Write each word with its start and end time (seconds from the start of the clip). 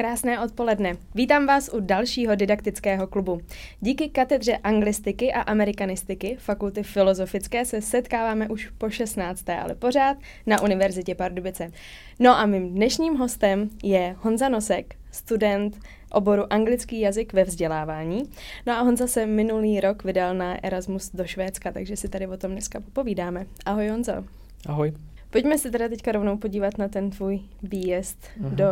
Krásné 0.00 0.40
odpoledne. 0.40 0.96
Vítám 1.14 1.46
vás 1.46 1.70
u 1.74 1.80
dalšího 1.80 2.34
didaktického 2.34 3.06
klubu. 3.06 3.40
Díky 3.80 4.08
katedře 4.08 4.56
anglistiky 4.56 5.32
a 5.32 5.40
amerikanistiky 5.40 6.36
Fakulty 6.38 6.82
filozofické 6.82 7.64
se 7.64 7.80
setkáváme 7.80 8.48
už 8.48 8.70
po 8.78 8.90
16. 8.90 9.50
ale 9.50 9.74
pořád 9.74 10.16
na 10.46 10.62
Univerzitě 10.62 11.14
Pardubice. 11.14 11.70
No 12.18 12.38
a 12.38 12.46
mým 12.46 12.74
dnešním 12.74 13.16
hostem 13.16 13.70
je 13.82 14.16
Honza 14.18 14.48
Nosek, 14.48 14.94
student 15.10 15.78
oboru 16.12 16.52
anglický 16.52 17.00
jazyk 17.00 17.32
ve 17.32 17.44
vzdělávání. 17.44 18.22
No 18.66 18.72
a 18.72 18.80
Honza 18.80 19.06
se 19.06 19.26
minulý 19.26 19.80
rok 19.80 20.04
vydal 20.04 20.34
na 20.34 20.64
Erasmus 20.64 21.10
do 21.14 21.24
Švédska, 21.24 21.72
takže 21.72 21.96
si 21.96 22.08
tady 22.08 22.26
o 22.26 22.36
tom 22.36 22.50
dneska 22.50 22.80
popovídáme. 22.80 23.46
Ahoj 23.66 23.88
Honzo. 23.88 24.24
Ahoj. 24.66 24.92
Pojďme 25.30 25.58
se 25.58 25.70
teda 25.70 25.88
teďka 25.88 26.12
rovnou 26.12 26.36
podívat 26.36 26.78
na 26.78 26.88
ten 26.88 27.10
tvůj 27.10 27.40
výjezd 27.62 28.18
uh-huh. 28.40 28.54
do 28.54 28.66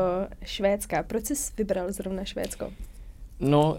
Švédska. 0.44 1.02
Proč 1.02 1.24
jsi 1.24 1.34
vybral 1.56 1.92
zrovna 1.92 2.24
Švédsko? 2.24 2.70
No, 3.40 3.78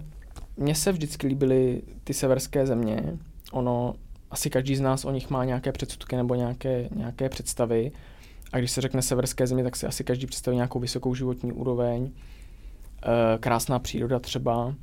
mně 0.57 0.75
se 0.75 0.91
vždycky 0.91 1.27
líbily 1.27 1.81
ty 2.03 2.13
severské 2.13 2.65
země. 2.65 3.17
Ono, 3.51 3.95
asi 4.31 4.49
každý 4.49 4.75
z 4.75 4.81
nás 4.81 5.05
o 5.05 5.11
nich 5.11 5.29
má 5.29 5.45
nějaké 5.45 5.71
předsudky 5.71 6.15
nebo 6.15 6.35
nějaké, 6.35 6.89
nějaké 6.95 7.29
představy. 7.29 7.91
A 8.51 8.57
když 8.57 8.71
se 8.71 8.81
řekne 8.81 9.01
severské 9.01 9.47
země, 9.47 9.63
tak 9.63 9.75
si 9.75 9.85
asi 9.87 10.03
každý 10.03 10.25
představí 10.27 10.55
nějakou 10.55 10.79
vysokou 10.79 11.15
životní 11.15 11.51
úroveň, 11.51 12.11
e, 13.03 13.37
krásná 13.37 13.79
příroda 13.79 14.19
třeba. 14.19 14.75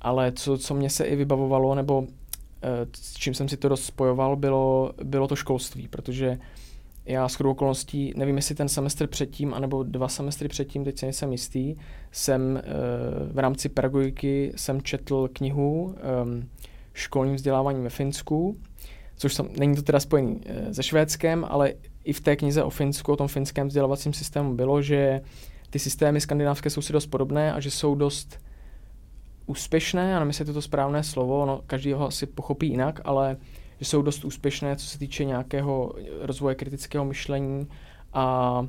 Ale 0.00 0.32
co, 0.32 0.58
co 0.58 0.74
mě 0.74 0.90
se 0.90 1.04
i 1.04 1.16
vybavovalo, 1.16 1.74
nebo 1.74 2.06
e, 2.62 2.86
s 2.94 3.14
čím 3.14 3.34
jsem 3.34 3.48
si 3.48 3.56
to 3.56 3.68
rozpojoval, 3.68 4.36
bylo, 4.36 4.92
bylo 5.04 5.28
to 5.28 5.36
školství, 5.36 5.88
protože 5.88 6.38
já 7.08 7.28
s 7.28 7.40
okolností, 7.40 8.12
nevím 8.16 8.36
jestli 8.36 8.54
ten 8.54 8.68
semestr 8.68 9.06
předtím, 9.06 9.54
anebo 9.54 9.82
dva 9.82 10.08
semestry 10.08 10.48
předtím, 10.48 10.84
teď 10.84 10.98
se 10.98 11.06
nejsem 11.06 11.32
jistý, 11.32 11.74
jsem 12.12 12.56
e, 12.56 12.62
v 13.32 13.38
rámci 13.38 13.68
pedagogiky 13.68 14.52
jsem 14.56 14.82
četl 14.82 15.28
knihu 15.32 15.94
e, 15.96 16.00
školním 16.92 17.34
vzděláváním 17.34 17.82
ve 17.82 17.90
Finsku, 17.90 18.56
což 19.16 19.34
jsem, 19.34 19.48
není 19.58 19.76
to 19.76 19.82
teda 19.82 20.00
spojený 20.00 20.40
e, 20.46 20.74
se 20.74 20.82
Švédskem, 20.82 21.46
ale 21.48 21.72
i 22.04 22.12
v 22.12 22.20
té 22.20 22.36
knize 22.36 22.62
o 22.62 22.70
Finsku, 22.70 23.12
o 23.12 23.16
tom 23.16 23.28
finském 23.28 23.68
vzdělávacím 23.68 24.12
systému 24.12 24.54
bylo, 24.54 24.82
že 24.82 25.20
ty 25.70 25.78
systémy 25.78 26.20
skandinávské 26.20 26.70
jsou 26.70 26.82
si 26.82 26.92
dost 26.92 27.06
podobné 27.06 27.52
a 27.52 27.60
že 27.60 27.70
jsou 27.70 27.94
dost 27.94 28.38
úspěšné, 29.46 30.10
já 30.10 30.18
nevím, 30.18 30.28
jestli 30.28 30.42
je 30.42 30.46
to 30.46 30.52
to 30.52 30.62
správné 30.62 31.02
slovo, 31.02 31.46
no, 31.46 31.60
každý 31.66 31.92
ho 31.92 32.06
asi 32.06 32.26
pochopí 32.26 32.68
jinak, 32.68 33.00
ale 33.04 33.36
že 33.78 33.84
jsou 33.84 34.02
dost 34.02 34.24
úspěšné, 34.24 34.76
co 34.76 34.86
se 34.86 34.98
týče 34.98 35.24
nějakého 35.24 35.94
rozvoje 36.20 36.54
kritického 36.54 37.04
myšlení 37.04 37.68
a 38.12 38.66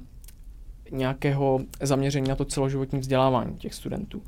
nějakého 0.92 1.60
zaměření 1.82 2.30
na 2.30 2.36
to 2.36 2.46
celoživotní 2.46 3.00
vzdělávání 3.00 3.58
těch 3.58 3.74
studentů. 3.74 4.22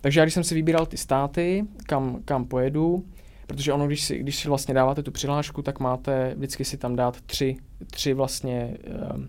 Takže 0.00 0.20
já, 0.20 0.24
když 0.24 0.34
jsem 0.34 0.44
si 0.44 0.54
vybíral 0.54 0.86
ty 0.86 0.96
státy, 0.96 1.64
kam, 1.86 2.22
kam 2.24 2.44
pojedu, 2.44 3.04
protože 3.46 3.72
ono, 3.72 3.86
když 3.86 4.04
si, 4.04 4.18
když 4.18 4.36
si 4.36 4.48
vlastně 4.48 4.74
dáváte 4.74 5.02
tu 5.02 5.10
přihlášku, 5.10 5.62
tak 5.62 5.80
máte 5.80 6.34
vždycky 6.36 6.64
si 6.64 6.76
tam 6.76 6.96
dát 6.96 7.20
tři, 7.20 7.56
tři 7.90 8.14
vlastně 8.14 8.76
um, 9.14 9.28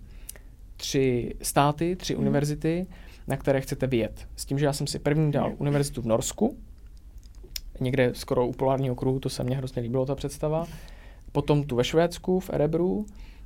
tři 0.78 1.36
státy, 1.42 1.96
tři 1.96 2.14
hmm. 2.14 2.22
univerzity, 2.22 2.88
na 3.28 3.38
které 3.38 3.62
chcete 3.62 3.88
vyjet. 3.88 4.28
S 4.36 4.46
tím, 4.46 4.60
že 4.60 4.66
já 4.66 4.74
jsem 4.74 4.88
si 4.88 5.00
první 5.00 5.32
dal 5.32 5.54
univerzitu 5.58 6.02
v 6.02 6.06
Norsku, 6.06 6.58
někde 7.82 8.12
skoro 8.14 8.48
u 8.48 8.52
polárního 8.52 8.96
kruhu, 8.96 9.20
to 9.20 9.30
se 9.30 9.44
mně 9.44 9.58
hrozně 9.58 9.82
líbilo, 9.82 10.06
ta 10.06 10.16
představa. 10.16 10.66
Potom 11.32 11.64
tu 11.64 11.76
ve 11.76 11.84
Švédsku, 11.84 12.40
v 12.40 12.50
Erebru 12.50 13.06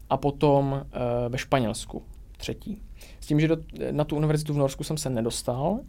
a 0.09 0.17
potom 0.17 0.71
uh, 0.71 0.81
ve 1.29 1.37
Španělsku, 1.37 2.01
třetí. 2.37 2.81
S 3.19 3.27
tím, 3.27 3.39
že 3.39 3.47
do, 3.47 3.57
na 3.91 4.03
tu 4.03 4.15
univerzitu 4.15 4.53
v 4.53 4.57
Norsku 4.57 4.83
jsem 4.83 4.97
se 4.97 5.09
nedostal, 5.09 5.79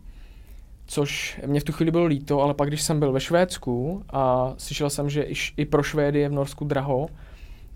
což 0.86 1.40
mě 1.46 1.60
v 1.60 1.64
tu 1.64 1.72
chvíli 1.72 1.90
bylo 1.90 2.04
líto, 2.04 2.40
ale 2.40 2.54
pak 2.54 2.68
když 2.68 2.82
jsem 2.82 3.00
byl 3.00 3.12
ve 3.12 3.20
Švédsku 3.20 4.02
a 4.10 4.54
slyšel 4.58 4.90
jsem, 4.90 5.10
že 5.10 5.22
i, 5.22 5.34
i 5.56 5.64
pro 5.64 5.82
Švédy 5.82 6.18
je 6.18 6.28
v 6.28 6.32
Norsku 6.32 6.64
draho, 6.64 7.08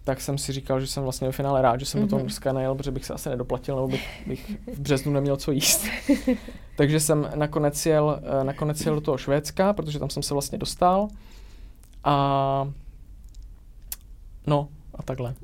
tak 0.05 0.21
jsem 0.21 0.39
si 0.39 0.53
říkal, 0.53 0.81
že 0.81 0.87
jsem 0.87 1.03
vlastně 1.03 1.29
ve 1.29 1.33
finále 1.33 1.63
rád, 1.63 1.81
že 1.81 1.87
jsem 1.87 2.01
mm-hmm. 2.01 2.05
do 2.05 2.11
toho 2.11 2.19
mhm. 2.19 2.27
Norska 2.27 2.53
nejel, 2.53 2.75
protože 2.75 2.91
bych 2.91 3.05
se 3.05 3.15
asi 3.15 3.29
nedoplatil, 3.29 3.77
nebo 3.77 3.89
bych, 3.89 4.27
bych 4.27 4.51
v 4.75 4.81
březnu 4.81 5.13
neměl 5.13 5.37
co 5.37 5.53
jíst. 5.53 5.87
Takže 6.77 7.01
jsem 7.01 7.31
nakonec 7.35 7.87
jel, 7.87 8.21
eh, 8.41 8.45
nakonec 8.45 8.87
jel 8.87 8.95
do 8.95 9.01
toho 9.01 9.19
Švédska, 9.19 9.73
protože 9.73 9.99
tam 9.99 10.11
jsem 10.11 10.23
se 10.23 10.35
vlastně 10.35 10.59
dostal. 10.59 11.09
A 12.05 12.73
no, 14.47 14.69
a 14.95 15.03
takhle. 15.03 15.35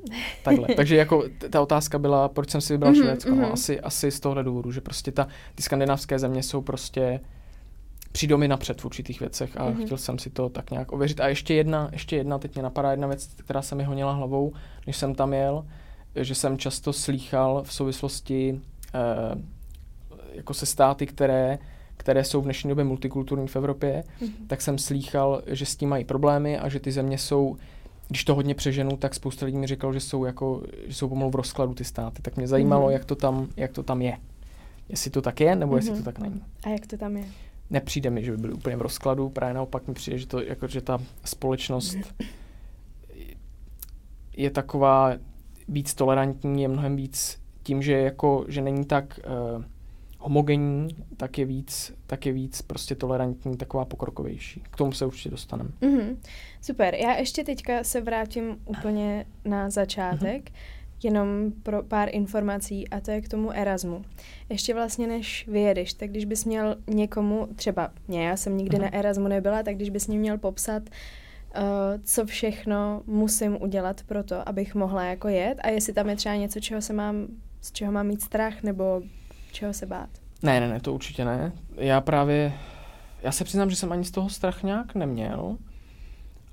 takhle. 0.43 0.67
Takže 0.75 0.95
jako 0.95 1.23
ta 1.49 1.61
otázka 1.61 1.99
byla, 1.99 2.29
proč 2.29 2.49
jsem 2.49 2.61
si 2.61 2.73
vybral 2.73 2.93
mm-hmm, 2.93 3.03
Švédsko. 3.03 3.31
Mm-hmm. 3.31 3.41
No, 3.41 3.53
asi, 3.53 3.79
asi 3.79 4.11
z 4.11 4.19
tohohle 4.19 4.43
důvodu, 4.43 4.71
že 4.71 4.81
prostě 4.81 5.11
ta, 5.11 5.27
ty 5.55 5.63
skandinávské 5.63 6.19
země 6.19 6.43
jsou 6.43 6.61
prostě 6.61 7.19
přijdou 8.17 8.37
mi 8.37 8.47
napřed 8.47 8.81
v 8.81 8.85
určitých 8.85 9.19
věcech 9.19 9.57
a 9.57 9.69
mm-hmm. 9.69 9.85
chtěl 9.85 9.97
jsem 9.97 10.19
si 10.19 10.29
to 10.29 10.49
tak 10.49 10.71
nějak 10.71 10.91
ověřit. 10.91 11.19
A 11.19 11.27
ještě 11.27 11.53
jedna, 11.53 11.89
ještě 11.91 12.15
jedna, 12.15 12.39
teď 12.39 12.55
mě 12.55 12.63
napadá 12.63 12.91
jedna 12.91 13.07
věc, 13.07 13.29
která 13.45 13.61
se 13.61 13.75
mi 13.75 13.83
honila 13.83 14.13
hlavou, 14.13 14.53
když 14.83 14.97
jsem 14.97 15.15
tam 15.15 15.33
jel, 15.33 15.65
že 16.15 16.35
jsem 16.35 16.57
často 16.57 16.93
slýchal 16.93 17.63
v 17.63 17.73
souvislosti 17.73 18.61
eh, 18.93 19.41
jako 20.33 20.53
se 20.53 20.65
státy, 20.65 21.05
které 21.05 21.59
které 21.97 22.23
jsou 22.23 22.41
v 22.41 22.43
dnešní 22.43 22.69
době 22.69 22.83
multikulturní 22.83 23.47
v 23.47 23.55
Evropě, 23.55 24.03
mm-hmm. 24.21 24.47
tak 24.47 24.61
jsem 24.61 24.77
slýchal, 24.77 25.41
že 25.47 25.65
s 25.65 25.75
tím 25.75 25.89
mají 25.89 26.03
problémy 26.03 26.59
a 26.59 26.69
že 26.69 26.79
ty 26.79 26.91
země 26.91 27.17
jsou, 27.17 27.57
když 28.07 28.23
to 28.23 28.35
hodně 28.35 28.55
přeženu, 28.55 28.97
tak 28.97 29.15
spousta 29.15 29.45
lidí 29.45 29.57
mi 29.57 29.67
říkal, 29.67 29.93
že 29.93 29.99
jsou, 29.99 30.25
jako, 30.25 30.63
že 30.87 30.93
jsou 30.93 31.09
pomalu 31.09 31.31
v 31.31 31.35
rozkladu 31.35 31.73
ty 31.73 31.83
státy. 31.83 32.21
Tak 32.21 32.37
mě 32.37 32.47
zajímalo, 32.47 32.87
mm-hmm. 32.87 32.91
jak, 32.91 33.05
to 33.05 33.15
tam, 33.15 33.47
jak 33.57 33.71
to 33.71 33.83
tam 33.83 34.01
je. 34.01 34.17
Jestli 34.89 35.11
to 35.11 35.21
tak 35.21 35.39
je, 35.39 35.55
nebo 35.55 35.73
mm-hmm. 35.73 35.77
jestli 35.77 35.97
to 35.97 36.03
tak 36.03 36.19
není. 36.19 36.41
A 36.63 36.69
jak 36.69 36.87
to 36.87 36.97
tam 36.97 37.17
je? 37.17 37.25
Nepřijde 37.69 38.09
mi, 38.09 38.23
že 38.23 38.31
by 38.31 38.37
byli 38.37 38.53
úplně 38.53 38.75
v 38.75 38.81
rozkladu, 38.81 39.29
právě 39.29 39.53
naopak 39.53 39.87
mi 39.87 39.93
přijde, 39.93 40.17
že, 40.17 40.27
to, 40.27 40.41
jako, 40.41 40.67
že 40.67 40.81
ta 40.81 40.99
společnost 41.23 41.97
je 44.37 44.49
taková 44.49 45.13
víc 45.67 45.93
tolerantní, 45.93 46.61
je 46.61 46.67
mnohem 46.67 46.95
víc 46.95 47.41
tím, 47.63 47.81
že, 47.81 47.93
jako, 47.93 48.45
že 48.47 48.61
není 48.61 48.85
tak 48.85 49.19
uh, 49.55 49.63
homogenní, 50.19 50.87
tak 51.17 51.37
je 51.37 51.45
víc, 51.45 51.93
tak 52.07 52.25
je 52.25 52.31
víc 52.31 52.61
prostě 52.61 52.95
tolerantní, 52.95 53.57
taková 53.57 53.85
pokrokovější. 53.85 54.63
K 54.71 54.77
tomu 54.77 54.91
se 54.91 55.05
určitě 55.05 55.29
dostaneme. 55.29 55.69
Mm-hmm. 55.81 56.17
Super. 56.61 56.95
Já 56.95 57.13
ještě 57.13 57.43
teďka 57.43 57.83
se 57.83 58.01
vrátím 58.01 58.57
úplně 58.65 59.25
na 59.45 59.69
začátek. 59.69 60.49
Mm-hmm 60.49 60.76
jenom 61.03 61.51
pro 61.63 61.83
pár 61.83 62.09
informací 62.11 62.89
a 62.89 62.99
to 62.99 63.11
je 63.11 63.21
k 63.21 63.29
tomu 63.29 63.51
Erasmu. 63.51 64.05
Ještě 64.49 64.73
vlastně 64.73 65.07
než 65.07 65.47
vyjedeš, 65.47 65.93
tak 65.93 66.09
když 66.09 66.25
bys 66.25 66.45
měl 66.45 66.75
někomu, 66.87 67.47
třeba 67.55 67.89
mě, 68.07 68.27
já 68.27 68.37
jsem 68.37 68.57
nikdy 68.57 68.77
Aha. 68.77 68.85
na 68.85 68.93
Erasmu 68.93 69.27
nebyla, 69.27 69.63
tak 69.63 69.75
když 69.75 69.89
bys 69.89 70.07
mě 70.07 70.19
měl 70.19 70.37
popsat, 70.37 70.83
uh, 70.83 71.63
co 72.03 72.25
všechno 72.25 73.01
musím 73.05 73.61
udělat 73.61 74.03
pro 74.03 74.23
to, 74.23 74.49
abych 74.49 74.75
mohla 74.75 75.03
jako 75.03 75.27
jet 75.27 75.57
a 75.63 75.69
jestli 75.69 75.93
tam 75.93 76.09
je 76.09 76.15
třeba 76.15 76.35
něco, 76.35 76.59
čeho 76.59 76.81
se 76.81 76.93
mám, 76.93 77.27
z 77.61 77.71
čeho 77.71 77.91
mám 77.91 78.07
mít 78.07 78.21
strach 78.21 78.63
nebo 78.63 79.01
čeho 79.51 79.73
se 79.73 79.85
bát. 79.85 80.09
Ne, 80.43 80.59
ne, 80.59 80.69
ne, 80.69 80.79
to 80.79 80.93
určitě 80.93 81.25
ne. 81.25 81.51
Já 81.75 82.01
právě, 82.01 82.53
já 83.23 83.31
se 83.31 83.43
přiznám, 83.43 83.69
že 83.69 83.75
jsem 83.75 83.91
ani 83.91 84.05
z 84.05 84.11
toho 84.11 84.29
strach 84.29 84.63
nějak 84.63 84.95
neměl, 84.95 85.57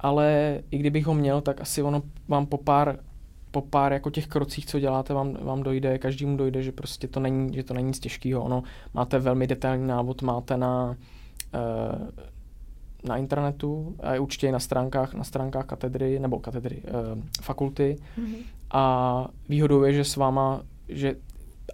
ale 0.00 0.59
i 0.71 0.78
kdybych 0.78 1.06
ho 1.06 1.15
měl, 1.15 1.41
tak 1.41 1.61
asi 1.61 1.82
ono 1.82 2.03
vám 2.28 2.47
po 2.47 2.59
pár 2.59 2.99
po 3.55 3.61
pár 3.61 3.93
jako 3.93 4.11
těch 4.11 4.27
krocích, 4.27 4.67
co 4.67 4.81
děláte, 4.81 5.15
vám, 5.15 5.37
vám 5.41 5.63
dojde, 5.63 5.99
každému 5.99 6.37
dojde, 6.37 6.63
že 6.63 6.73
prostě 6.73 7.09
to 7.09 7.21
není, 7.21 7.55
že 7.55 7.63
to 7.63 7.75
není 7.75 7.87
nic 7.87 7.99
těžkého. 7.99 8.43
Ono 8.43 8.63
máte 8.95 9.19
velmi 9.19 9.47
detailní 9.47 9.87
návod, 9.87 10.23
máte 10.23 10.57
na, 10.57 10.97
uh, 11.55 12.09
na 13.05 13.17
internetu 13.17 13.97
a 14.03 14.21
určitě 14.21 14.49
i 14.49 14.53
na 14.53 14.59
stránkách, 14.59 15.15
na 15.15 15.25
stránkách 15.25 15.67
katedry, 15.67 16.19
nebo 16.19 16.39
katedry, 16.39 16.83
uh, 16.83 17.23
fakulty. 17.43 17.97
Mm-hmm. 18.19 18.37
A 18.71 19.27
výhodou 19.49 19.83
je, 19.83 19.93
že 19.93 20.05
s 20.05 20.17
váma, 20.17 20.62
že 20.89 21.17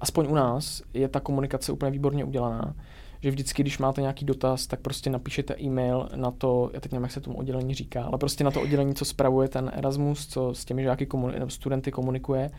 aspoň 0.01 0.27
u 0.31 0.35
nás 0.35 0.83
je 0.95 1.09
ta 1.09 1.21
komunikace 1.21 1.73
úplně 1.73 1.91
výborně 1.91 2.25
udělaná 2.25 2.75
že 3.23 3.31
vždycky, 3.31 3.63
když 3.63 3.79
máte 3.79 4.01
nějaký 4.01 4.25
dotaz, 4.25 4.67
tak 4.67 4.81
prostě 4.81 5.11
napíšete 5.11 5.55
e-mail 5.61 6.09
na 6.17 6.31
to, 6.31 6.71
já 6.75 6.81
teď 6.81 6.93
nevím, 6.93 7.03
jak 7.03 7.13
se 7.13 7.21
tomu 7.21 7.39
oddělení 7.39 7.75
říká, 7.75 8.05
ale 8.05 8.19
prostě 8.19 8.45
na 8.45 8.51
to 8.51 8.61
oddělení, 8.61 8.95
co 8.95 9.05
spravuje 9.05 9.49
ten 9.49 9.71
Erasmus, 9.75 10.27
co 10.27 10.55
s 10.55 10.65
těmi 10.65 10.83
žáky 10.83 11.07
komun- 11.07 11.39
nebo 11.39 11.51
studenty 11.51 11.91
komunikuje 11.91 12.51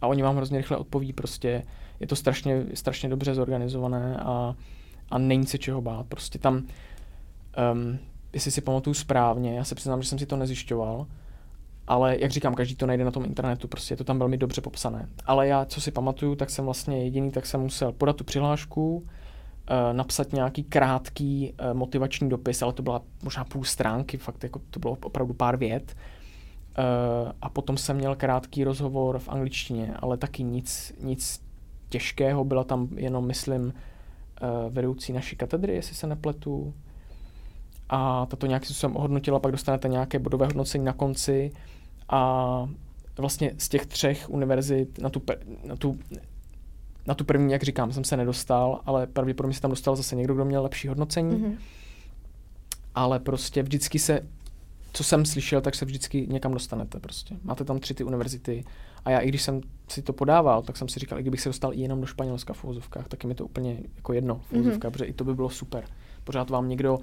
a 0.00 0.06
oni 0.06 0.22
vám 0.22 0.36
hrozně 0.36 0.58
rychle 0.58 0.76
odpoví, 0.76 1.12
prostě 1.12 1.62
je 2.00 2.06
to 2.06 2.16
strašně, 2.16 2.64
strašně 2.74 3.08
dobře 3.08 3.34
zorganizované 3.34 4.16
a, 4.16 4.54
a 5.10 5.18
není 5.18 5.46
se 5.46 5.58
čeho 5.58 5.80
bát. 5.80 6.06
Prostě 6.06 6.38
tam, 6.38 6.54
um, 7.72 7.98
jestli 8.32 8.50
si 8.50 8.60
pamatuju 8.60 8.94
správně, 8.94 9.56
já 9.56 9.64
se 9.64 9.74
přiznám, 9.74 10.02
že 10.02 10.08
jsem 10.08 10.18
si 10.18 10.26
to 10.26 10.36
nezjišťoval, 10.36 11.06
ale 11.86 12.16
jak 12.20 12.30
říkám, 12.30 12.54
každý 12.54 12.74
to 12.74 12.86
najde 12.86 13.04
na 13.04 13.10
tom 13.10 13.24
internetu, 13.24 13.68
prostě 13.68 13.92
je 13.92 13.96
to 13.96 14.04
tam 14.04 14.18
velmi 14.18 14.36
dobře 14.36 14.60
popsané. 14.60 15.08
Ale 15.26 15.48
já, 15.48 15.64
co 15.64 15.80
si 15.80 15.90
pamatuju, 15.90 16.34
tak 16.34 16.50
jsem 16.50 16.64
vlastně 16.64 17.04
jediný, 17.04 17.30
tak 17.30 17.46
jsem 17.46 17.60
musel 17.60 17.92
podat 17.92 18.16
tu 18.16 18.24
přihlášku, 18.24 19.06
napsat 19.92 20.32
nějaký 20.32 20.64
krátký 20.64 21.52
uh, 21.52 21.78
motivační 21.78 22.28
dopis, 22.28 22.62
ale 22.62 22.72
to 22.72 22.82
byla 22.82 23.02
možná 23.22 23.44
půl 23.44 23.64
stránky, 23.64 24.16
fakt 24.16 24.42
jako 24.42 24.60
to 24.70 24.80
bylo 24.80 24.96
opravdu 25.02 25.34
pár 25.34 25.56
vět. 25.56 25.96
Uh, 26.78 27.32
a 27.42 27.48
potom 27.48 27.76
jsem 27.76 27.96
měl 27.96 28.16
krátký 28.16 28.64
rozhovor 28.64 29.18
v 29.18 29.28
angličtině, 29.28 29.94
ale 29.98 30.16
taky 30.16 30.42
nic, 30.42 30.92
nic 31.00 31.42
těžkého, 31.88 32.44
byla 32.44 32.64
tam 32.64 32.88
jenom, 32.96 33.26
myslím, 33.26 33.72
vedoucí 34.70 35.12
naší 35.12 35.36
katedry, 35.36 35.74
jestli 35.74 35.94
se 35.94 36.06
nepletu. 36.06 36.74
A 37.88 38.26
tato 38.26 38.46
nějak 38.46 38.66
jsem 38.66 38.96
ohodnotila, 38.96 39.40
pak 39.40 39.52
dostanete 39.52 39.88
nějaké 39.88 40.18
bodové 40.18 40.46
hodnocení 40.46 40.84
na 40.84 40.92
konci 40.92 41.52
a 42.08 42.68
vlastně 43.18 43.52
z 43.58 43.68
těch 43.68 43.86
třech 43.86 44.30
univerzit 44.30 44.98
na 44.98 45.10
tu, 45.10 45.22
na 45.64 45.76
tu, 45.76 45.98
na 47.06 47.14
tu 47.14 47.24
první, 47.24 47.52
jak 47.52 47.62
říkám, 47.62 47.92
jsem 47.92 48.04
se 48.04 48.16
nedostal, 48.16 48.80
ale 48.86 49.06
pravděpodobně 49.06 49.54
se 49.54 49.60
tam 49.60 49.70
dostal 49.70 49.96
zase 49.96 50.16
někdo, 50.16 50.34
kdo 50.34 50.44
měl 50.44 50.62
lepší 50.62 50.88
hodnocení. 50.88 51.36
Mm-hmm. 51.36 51.56
Ale 52.94 53.18
prostě 53.18 53.62
vždycky 53.62 53.98
se, 53.98 54.20
co 54.92 55.04
jsem 55.04 55.24
slyšel, 55.24 55.60
tak 55.60 55.74
se 55.74 55.84
vždycky 55.84 56.26
někam 56.30 56.52
dostanete 56.52 57.00
prostě. 57.00 57.36
Máte 57.42 57.64
tam 57.64 57.78
tři 57.78 57.94
ty 57.94 58.04
univerzity 58.04 58.64
a 59.04 59.10
já 59.10 59.18
i 59.18 59.28
když 59.28 59.42
jsem 59.42 59.60
si 59.88 60.02
to 60.02 60.12
podával, 60.12 60.62
tak 60.62 60.76
jsem 60.76 60.88
si 60.88 61.00
říkal, 61.00 61.18
i 61.18 61.22
kdybych 61.22 61.40
se 61.40 61.48
dostal 61.48 61.72
i 61.74 61.80
jenom 61.80 62.00
do 62.00 62.06
Španělska 62.06 62.52
v 62.52 62.64
úzovkách, 62.64 63.08
tak 63.08 63.24
je 63.24 63.28
mi 63.28 63.34
to 63.34 63.44
úplně 63.44 63.78
jako 63.96 64.12
jedno 64.12 64.40
v 64.48 64.52
úzovkách, 64.52 64.78
mm-hmm. 64.78 64.92
protože 64.92 65.04
i 65.04 65.12
to 65.12 65.24
by 65.24 65.34
bylo 65.34 65.50
super. 65.50 65.84
Pořád 66.24 66.50
vám 66.50 66.68
někdo 66.68 66.98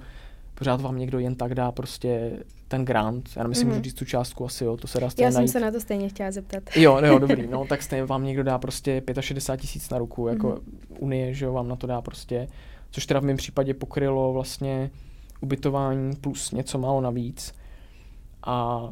pořád 0.54 0.80
vám 0.80 0.98
někdo 0.98 1.18
jen 1.18 1.34
tak 1.34 1.54
dá 1.54 1.72
prostě 1.72 2.38
ten 2.68 2.84
grant. 2.84 3.30
Já 3.36 3.42
nemyslím, 3.42 3.70
mm-hmm. 3.70 3.74
že 3.74 3.82
říct 3.82 3.94
tu 3.94 4.04
částku 4.04 4.44
asi, 4.44 4.64
jo, 4.64 4.76
to 4.76 4.86
se 4.86 5.00
dá 5.00 5.10
stejně 5.10 5.26
Já 5.26 5.30
jsem 5.32 5.38
najít. 5.38 5.50
se 5.50 5.60
na 5.60 5.70
to 5.70 5.80
stejně 5.80 6.08
chtěla 6.08 6.30
zeptat. 6.30 6.62
Jo, 6.76 7.00
jo, 7.04 7.18
dobrý, 7.26 7.46
no, 7.46 7.64
tak 7.64 7.82
stejně 7.82 8.04
vám 8.04 8.24
někdo 8.24 8.42
dá 8.42 8.58
prostě 8.58 9.02
65 9.20 9.60
tisíc 9.60 9.90
na 9.90 9.98
ruku, 9.98 10.28
jako 10.28 10.48
mm-hmm. 10.48 10.96
Unie, 10.98 11.34
že 11.34 11.44
jo, 11.44 11.52
vám 11.52 11.68
na 11.68 11.76
to 11.76 11.86
dá 11.86 12.02
prostě, 12.02 12.48
což 12.90 13.06
teda 13.06 13.20
v 13.20 13.24
mém 13.24 13.36
případě 13.36 13.74
pokrylo 13.74 14.32
vlastně 14.32 14.90
ubytování 15.40 16.16
plus 16.16 16.52
něco 16.52 16.78
málo 16.78 17.00
navíc. 17.00 17.54
A 18.46 18.88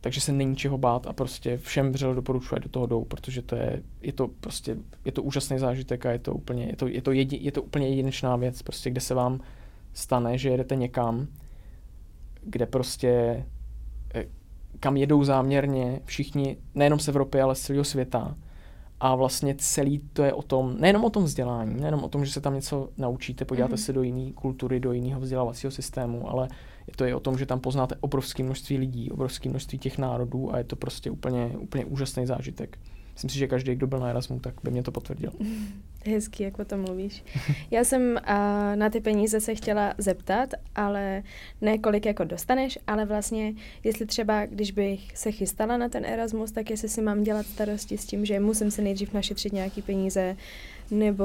takže 0.00 0.20
se 0.20 0.32
není 0.32 0.56
čeho 0.56 0.78
bát 0.78 1.06
a 1.06 1.12
prostě 1.12 1.56
všem 1.56 1.92
vřele 1.92 2.14
doporučuji, 2.14 2.60
do 2.60 2.68
toho 2.68 2.86
jdou, 2.86 3.04
protože 3.04 3.42
to 3.42 3.56
je, 3.56 3.82
je 4.02 4.12
to 4.12 4.28
prostě, 4.28 4.76
je 5.04 5.12
to 5.12 5.22
úžasný 5.22 5.58
zážitek 5.58 6.06
a 6.06 6.10
je 6.10 6.18
to 6.18 6.34
úplně, 6.34 6.66
je 6.66 6.76
to, 6.76 6.86
je 6.88 7.02
to, 7.02 7.12
jedi, 7.12 7.38
je 7.40 7.52
to 7.52 7.62
úplně 7.62 7.88
jedinečná 7.88 8.36
věc, 8.36 8.62
prostě 8.62 8.90
kde 8.90 9.00
se 9.00 9.14
vám 9.14 9.40
stane, 9.92 10.38
že 10.38 10.48
jedete 10.48 10.76
někam, 10.76 11.26
kde 12.42 12.66
prostě, 12.66 13.44
eh, 14.14 14.26
kam 14.80 14.96
jedou 14.96 15.24
záměrně 15.24 16.00
všichni, 16.04 16.56
nejenom 16.74 16.98
z 16.98 17.08
Evropy, 17.08 17.40
ale 17.40 17.54
z 17.54 17.60
celého 17.60 17.84
světa. 17.84 18.36
A 19.00 19.14
vlastně 19.14 19.54
celý 19.58 19.98
to 20.12 20.22
je 20.22 20.32
o 20.32 20.42
tom, 20.42 20.76
nejenom 20.80 21.04
o 21.04 21.10
tom 21.10 21.24
vzdělání, 21.24 21.80
nejenom 21.80 22.04
o 22.04 22.08
tom, 22.08 22.24
že 22.24 22.32
se 22.32 22.40
tam 22.40 22.54
něco 22.54 22.88
naučíte, 22.98 23.44
podíváte 23.44 23.74
mm-hmm. 23.74 23.84
se 23.84 23.92
do 23.92 24.02
jiné 24.02 24.32
kultury, 24.32 24.80
do 24.80 24.92
jiného 24.92 25.20
vzdělávacího 25.20 25.70
systému, 25.70 26.30
ale 26.30 26.48
je 26.86 26.92
to 26.96 27.04
i 27.04 27.14
o 27.14 27.20
tom, 27.20 27.38
že 27.38 27.46
tam 27.46 27.60
poznáte 27.60 27.96
obrovské 28.00 28.42
množství 28.42 28.78
lidí, 28.78 29.10
obrovské 29.10 29.48
množství 29.48 29.78
těch 29.78 29.98
národů 29.98 30.54
a 30.54 30.58
je 30.58 30.64
to 30.64 30.76
prostě 30.76 31.10
úplně, 31.10 31.46
úplně 31.58 31.84
úžasný 31.84 32.26
zážitek. 32.26 32.78
Myslím 33.20 33.30
si, 33.30 33.38
že 33.38 33.48
každý, 33.48 33.74
kdo 33.74 33.86
byl 33.86 33.98
na 33.98 34.08
Erasmu, 34.08 34.40
tak 34.40 34.54
by 34.64 34.70
mě 34.70 34.82
to 34.82 34.92
potvrdil. 34.92 35.32
Hezký, 36.06 36.42
jak 36.42 36.58
o 36.58 36.64
tom 36.64 36.80
mluvíš. 36.80 37.24
Já 37.70 37.84
jsem 37.84 38.02
uh, 38.02 38.76
na 38.76 38.90
ty 38.90 39.00
peníze 39.00 39.40
se 39.40 39.54
chtěla 39.54 39.94
zeptat, 39.98 40.50
ale 40.74 41.22
ne 41.60 41.78
kolik 41.78 42.06
jako 42.06 42.24
dostaneš, 42.24 42.78
ale 42.86 43.04
vlastně, 43.04 43.52
jestli 43.84 44.06
třeba, 44.06 44.46
když 44.46 44.70
bych 44.70 45.18
se 45.18 45.32
chystala 45.32 45.76
na 45.76 45.88
ten 45.88 46.04
Erasmus, 46.04 46.52
tak 46.52 46.70
jestli 46.70 46.88
si 46.88 47.02
mám 47.02 47.22
dělat 47.22 47.46
starosti 47.46 47.98
s 47.98 48.06
tím, 48.06 48.24
že 48.24 48.40
musím 48.40 48.70
si 48.70 48.82
nejdřív 48.82 49.12
našetřit 49.12 49.52
nějaký 49.52 49.82
peníze, 49.82 50.36
nebo 50.90 51.24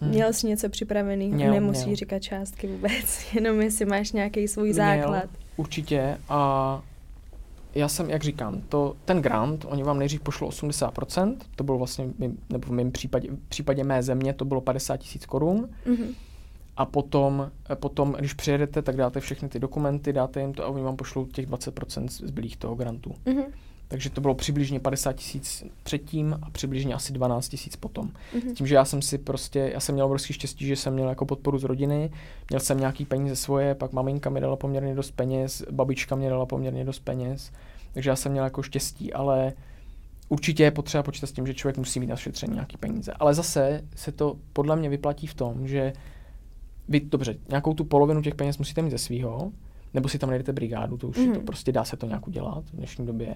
hmm. 0.00 0.10
měl 0.10 0.32
jsi 0.32 0.46
něco 0.46 0.68
připravený, 0.68 1.28
měl, 1.28 1.52
nemusí 1.52 1.84
měl. 1.84 1.96
říkat 1.96 2.22
částky 2.22 2.66
vůbec, 2.66 3.26
jenom 3.34 3.60
jestli 3.60 3.84
máš 3.84 4.12
nějaký 4.12 4.48
svůj 4.48 4.72
základ. 4.72 5.24
Měl, 5.24 5.28
určitě 5.56 6.18
a 6.28 6.82
já 7.74 7.88
jsem, 7.88 8.10
jak 8.10 8.22
říkám, 8.22 8.60
to, 8.68 8.96
ten 9.04 9.22
grant, 9.22 9.64
oni 9.68 9.82
vám 9.82 9.98
nejdřív 9.98 10.20
pošlo 10.20 10.48
80%, 10.48 11.36
to 11.56 11.64
bylo 11.64 11.78
vlastně, 11.78 12.08
nebo 12.50 12.66
v 12.66 12.70
mém 12.70 12.92
případě, 12.92 13.30
v 13.30 13.48
případě 13.48 13.84
mé 13.84 14.02
země, 14.02 14.32
to 14.32 14.44
bylo 14.44 14.60
50 14.60 14.96
tisíc 14.96 15.26
korun. 15.26 15.68
Mm-hmm. 15.86 16.14
A 16.76 16.84
potom, 16.84 17.50
potom, 17.74 18.12
když 18.18 18.34
přijedete, 18.34 18.82
tak 18.82 18.96
dáte 18.96 19.20
všechny 19.20 19.48
ty 19.48 19.58
dokumenty, 19.58 20.12
dáte 20.12 20.40
jim 20.40 20.54
to 20.54 20.64
a 20.64 20.68
oni 20.68 20.82
vám 20.82 20.96
pošlou 20.96 21.26
těch 21.26 21.48
20% 21.48 22.08
zbylých 22.08 22.56
toho 22.56 22.74
grantu. 22.74 23.14
Mm-hmm. 23.26 23.44
Takže 23.88 24.10
to 24.10 24.20
bylo 24.20 24.34
přibližně 24.34 24.80
50 24.80 25.12
tisíc 25.12 25.64
předtím 25.82 26.38
a 26.42 26.50
přibližně 26.50 26.94
asi 26.94 27.12
12 27.12 27.48
tisíc 27.48 27.76
potom. 27.76 28.08
Mm-hmm. 28.08 28.52
Tím, 28.54 28.66
že 28.66 28.74
já 28.74 28.84
jsem 28.84 29.02
si 29.02 29.18
prostě, 29.18 29.70
já 29.74 29.80
jsem 29.80 29.94
měl 29.94 30.06
obrovský 30.06 30.32
štěstí, 30.32 30.66
že 30.66 30.76
jsem 30.76 30.94
měl 30.94 31.08
jako 31.08 31.26
podporu 31.26 31.58
z 31.58 31.64
rodiny, 31.64 32.10
měl 32.50 32.60
jsem 32.60 32.78
nějaký 32.78 33.04
peníze 33.04 33.36
svoje, 33.36 33.74
pak 33.74 33.92
maminka 33.92 34.30
mi 34.30 34.40
dala 34.40 34.56
poměrně 34.56 34.94
dost 34.94 35.10
peněz, 35.10 35.62
babička 35.70 36.16
mi 36.16 36.28
dala 36.28 36.46
poměrně 36.46 36.84
dost 36.84 36.98
peněz, 36.98 37.52
takže 37.92 38.10
já 38.10 38.16
jsem 38.16 38.32
měl 38.32 38.44
jako 38.44 38.62
štěstí, 38.62 39.12
ale 39.12 39.52
určitě 40.28 40.62
je 40.62 40.70
potřeba 40.70 41.02
počítat 41.02 41.26
s 41.26 41.32
tím, 41.32 41.46
že 41.46 41.54
člověk 41.54 41.78
musí 41.78 42.00
mít 42.00 42.06
našetřený 42.06 42.54
nějaký 42.54 42.76
peníze. 42.76 43.12
Ale 43.12 43.34
zase 43.34 43.84
se 43.96 44.12
to 44.12 44.36
podle 44.52 44.76
mě 44.76 44.88
vyplatí 44.88 45.26
v 45.26 45.34
tom, 45.34 45.68
že 45.68 45.92
vy, 46.88 47.00
dobře, 47.00 47.36
nějakou 47.48 47.74
tu 47.74 47.84
polovinu 47.84 48.22
těch 48.22 48.34
peněz 48.34 48.58
musíte 48.58 48.82
mít 48.82 48.90
ze 48.90 48.98
svého, 48.98 49.52
nebo 49.94 50.08
si 50.08 50.18
tam 50.18 50.28
najdete 50.28 50.52
brigádu, 50.52 50.96
to 50.96 51.08
už 51.08 51.16
mm. 51.16 51.34
to 51.34 51.40
prostě 51.40 51.72
dá 51.72 51.84
se 51.84 51.96
to 51.96 52.06
nějak 52.06 52.28
udělat 52.28 52.64
v 52.64 52.76
dnešní 52.76 53.06
době 53.06 53.34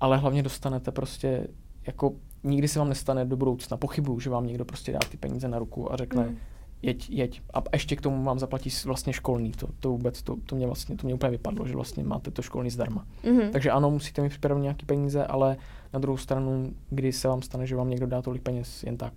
ale 0.00 0.16
hlavně 0.16 0.42
dostanete 0.42 0.92
prostě, 0.92 1.46
jako 1.86 2.12
nikdy 2.44 2.68
se 2.68 2.78
vám 2.78 2.88
nestane 2.88 3.24
do 3.24 3.36
budoucna, 3.36 3.76
pochybuju, 3.76 4.20
že 4.20 4.30
vám 4.30 4.46
někdo 4.46 4.64
prostě 4.64 4.92
dá 4.92 4.98
ty 5.10 5.16
peníze 5.16 5.48
na 5.48 5.58
ruku 5.58 5.92
a 5.92 5.96
řekne, 5.96 6.22
mm. 6.22 6.36
jeď, 6.82 7.10
jeď. 7.10 7.42
A 7.54 7.62
ještě 7.72 7.96
k 7.96 8.00
tomu 8.00 8.24
vám 8.24 8.38
zaplatí 8.38 8.70
vlastně 8.84 9.12
školní, 9.12 9.52
to, 9.52 9.68
to 9.80 9.88
vůbec, 9.88 10.22
to, 10.22 10.36
to 10.46 10.56
mě 10.56 10.66
vlastně, 10.66 10.96
to 10.96 11.06
mě 11.06 11.14
úplně 11.14 11.30
vypadlo, 11.30 11.66
že 11.66 11.74
vlastně 11.74 12.04
máte 12.04 12.30
to 12.30 12.42
školní 12.42 12.70
zdarma. 12.70 13.06
Mm. 13.24 13.50
Takže 13.50 13.70
ano, 13.70 13.90
musíte 13.90 14.22
mít 14.22 14.28
připravené 14.28 14.62
nějaké 14.62 14.86
peníze, 14.86 15.24
ale 15.24 15.56
na 15.92 15.98
druhou 15.98 16.16
stranu, 16.16 16.72
kdy 16.90 17.12
se 17.12 17.28
vám 17.28 17.42
stane, 17.42 17.66
že 17.66 17.76
vám 17.76 17.90
někdo 17.90 18.06
dá 18.06 18.22
tolik 18.22 18.42
peněz 18.42 18.82
jen 18.82 18.96
tak. 18.96 19.12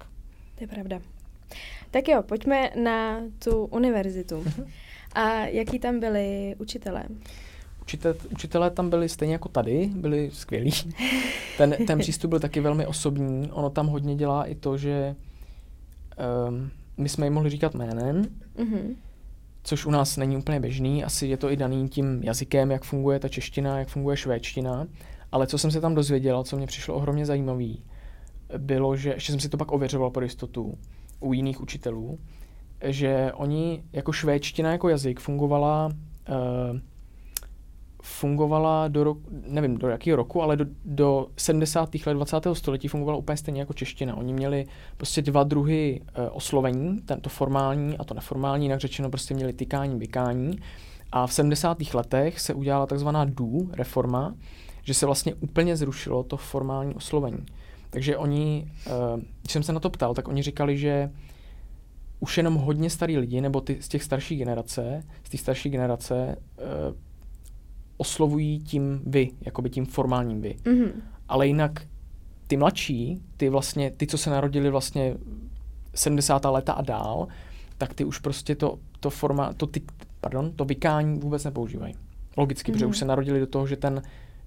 To 0.55 0.63
je 0.63 0.67
pravda. 0.67 0.99
Tak 1.91 2.07
jo, 2.07 2.23
pojďme 2.23 2.69
na 2.83 3.21
tu 3.43 3.65
univerzitu. 3.65 4.35
Mm-hmm. 4.35 4.65
A 5.15 5.45
jaký 5.45 5.79
tam 5.79 5.99
byli 5.99 6.55
učitelé? 6.59 7.03
Učitel, 7.83 8.15
učitelé 8.31 8.69
tam 8.69 8.89
byli 8.89 9.09
stejně 9.09 9.33
jako 9.33 9.49
tady, 9.49 9.89
byli 9.95 10.29
skvělí. 10.33 10.71
Ten, 11.57 11.75
ten 11.87 11.99
přístup 11.99 12.29
byl 12.29 12.39
taky 12.39 12.59
velmi 12.59 12.87
osobní. 12.87 13.51
Ono 13.51 13.69
tam 13.69 13.87
hodně 13.87 14.15
dělá 14.15 14.45
i 14.45 14.55
to, 14.55 14.77
že 14.77 15.15
um, 16.47 16.71
my 16.97 17.09
jsme 17.09 17.25
jim 17.25 17.33
mohli 17.33 17.49
říkat 17.49 17.75
jménem, 17.75 18.23
mm-hmm. 18.55 18.95
což 19.63 19.85
u 19.85 19.91
nás 19.91 20.17
není 20.17 20.37
úplně 20.37 20.59
běžný. 20.59 21.03
Asi 21.03 21.27
je 21.27 21.37
to 21.37 21.51
i 21.51 21.57
daný 21.57 21.89
tím 21.89 22.23
jazykem, 22.23 22.71
jak 22.71 22.83
funguje 22.83 23.19
ta 23.19 23.27
čeština, 23.27 23.79
jak 23.79 23.87
funguje 23.87 24.17
švédština. 24.17 24.87
Ale 25.31 25.47
co 25.47 25.57
jsem 25.57 25.71
se 25.71 25.81
tam 25.81 25.95
dozvěděl, 25.95 26.43
co 26.43 26.57
mě 26.57 26.67
přišlo 26.67 26.95
ohromně 26.95 27.25
zajímavý, 27.25 27.83
bylo, 28.57 28.95
že 28.95 29.09
ještě 29.13 29.31
jsem 29.31 29.39
si 29.39 29.49
to 29.49 29.57
pak 29.57 29.71
ověřoval 29.71 30.09
pro 30.09 30.23
jistotu 30.23 30.77
u 31.19 31.33
jiných 31.33 31.61
učitelů, 31.61 32.19
že 32.83 33.31
oni 33.33 33.83
jako 33.93 34.11
švédština 34.11 34.71
jako 34.71 34.89
jazyk 34.89 35.19
fungovala 35.19 35.85
uh, 35.87 36.79
fungovala 38.05 38.87
do 38.87 39.03
roku, 39.03 39.21
nevím 39.47 39.77
do 39.77 39.87
jakého 39.87 40.17
roku, 40.17 40.41
ale 40.41 40.57
do, 40.57 40.65
do 40.85 41.27
70. 41.37 41.89
let 42.05 42.13
20. 42.13 42.47
století 42.53 42.87
fungovala 42.87 43.17
úplně 43.17 43.37
stejně 43.37 43.59
jako 43.61 43.73
čeština. 43.73 44.15
Oni 44.17 44.33
měli 44.33 44.65
prostě 44.97 45.21
dva 45.21 45.43
druhy 45.43 46.01
e, 46.13 46.29
oslovení, 46.29 47.01
tento 47.01 47.29
formální 47.29 47.97
a 47.97 48.03
to 48.03 48.13
neformální, 48.13 48.65
jinak 48.65 48.79
řečeno 48.79 49.09
prostě 49.09 49.33
měli 49.33 49.53
tykání, 49.53 49.99
vykání. 49.99 50.59
A 51.11 51.27
v 51.27 51.33
70. 51.33 51.77
letech 51.93 52.39
se 52.39 52.53
udělala 52.53 52.85
takzvaná 52.85 53.25
DU 53.25 53.69
reforma, 53.73 54.35
že 54.83 54.93
se 54.93 55.05
vlastně 55.05 55.33
úplně 55.33 55.77
zrušilo 55.77 56.23
to 56.23 56.37
formální 56.37 56.95
oslovení. 56.95 57.45
Takže 57.89 58.17
oni, 58.17 58.71
e, 58.87 58.91
když 59.41 59.53
jsem 59.53 59.63
se 59.63 59.73
na 59.73 59.79
to 59.79 59.89
ptal, 59.89 60.13
tak 60.13 60.27
oni 60.27 60.41
říkali, 60.41 60.77
že 60.77 61.09
už 62.19 62.37
jenom 62.37 62.55
hodně 62.55 62.89
starý 62.89 63.17
lidi, 63.17 63.41
nebo 63.41 63.61
ty 63.61 63.77
z 63.81 63.87
těch 63.87 64.03
starší 64.03 64.35
generace, 64.35 65.03
z 65.23 65.29
té 65.29 65.37
starší 65.37 65.69
generace, 65.69 66.15
e, 66.25 67.12
oslovují 68.03 68.59
tím 68.59 69.01
vy, 69.05 69.31
jakoby 69.41 69.69
tím 69.69 69.85
formálním 69.85 70.41
vy. 70.41 70.55
Mm-hmm. 70.63 70.91
Ale 71.29 71.47
jinak 71.47 71.87
ty 72.47 72.57
mladší, 72.57 73.21
ty 73.37 73.49
vlastně, 73.49 73.91
ty, 73.91 74.07
co 74.07 74.17
se 74.17 74.29
narodili 74.29 74.69
vlastně 74.69 75.15
70. 75.95 76.45
leta 76.45 76.73
a 76.73 76.81
dál, 76.81 77.27
tak 77.77 77.93
ty 77.93 78.05
už 78.05 78.19
prostě 78.19 78.55
to, 78.55 78.79
to 78.99 79.09
forma, 79.09 79.53
to, 79.53 79.67
ty, 79.67 79.81
pardon, 80.21 80.51
to 80.51 80.65
vykání 80.65 81.19
vůbec 81.19 81.43
nepoužívají. 81.43 81.95
Logicky, 82.37 82.71
mm-hmm. 82.71 82.75
protože 82.75 82.85
už 82.85 82.95
mhm. 82.95 82.99
se 82.99 83.05
narodili 83.05 83.39
do 83.39 83.47
toho, 83.47 83.67
že 83.67 83.75
ten, 83.75 84.01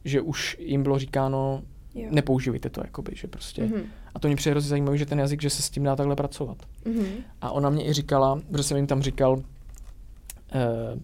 že 0.05 0.21
už 0.21 0.57
jim 0.61 0.83
bylo 0.83 0.99
říkáno, 0.99 1.63
jo. 1.95 2.09
nepoužívejte 2.11 2.71
to, 2.71 2.81
jakoby, 2.85 3.13
že 3.15 3.29
prostě. 3.29 3.63
Mm-hmm. 3.63 3.83
A 4.15 4.19
to 4.19 4.29
mě 4.29 4.37
přijde 4.37 4.53
hrozně 4.53 4.69
zajímavé, 4.69 4.99
že 4.99 5.07
ten 5.07 5.19
jazyk, 5.19 5.43
že 5.43 5.51
se 5.51 5.63
s 5.63 5.71
tím 5.71 5.85
dá 5.85 5.97
takhle 5.97 6.17
pracovat. 6.17 6.59
Mm-hmm. 6.85 7.09
A 7.41 7.51
ona 7.51 7.71
mě 7.71 7.89
i 7.89 7.93
říkala, 7.93 8.41
protože 8.51 8.63
jsem 8.63 8.77
jim 8.77 8.87
tam 8.87 9.03
říkal, 9.03 9.43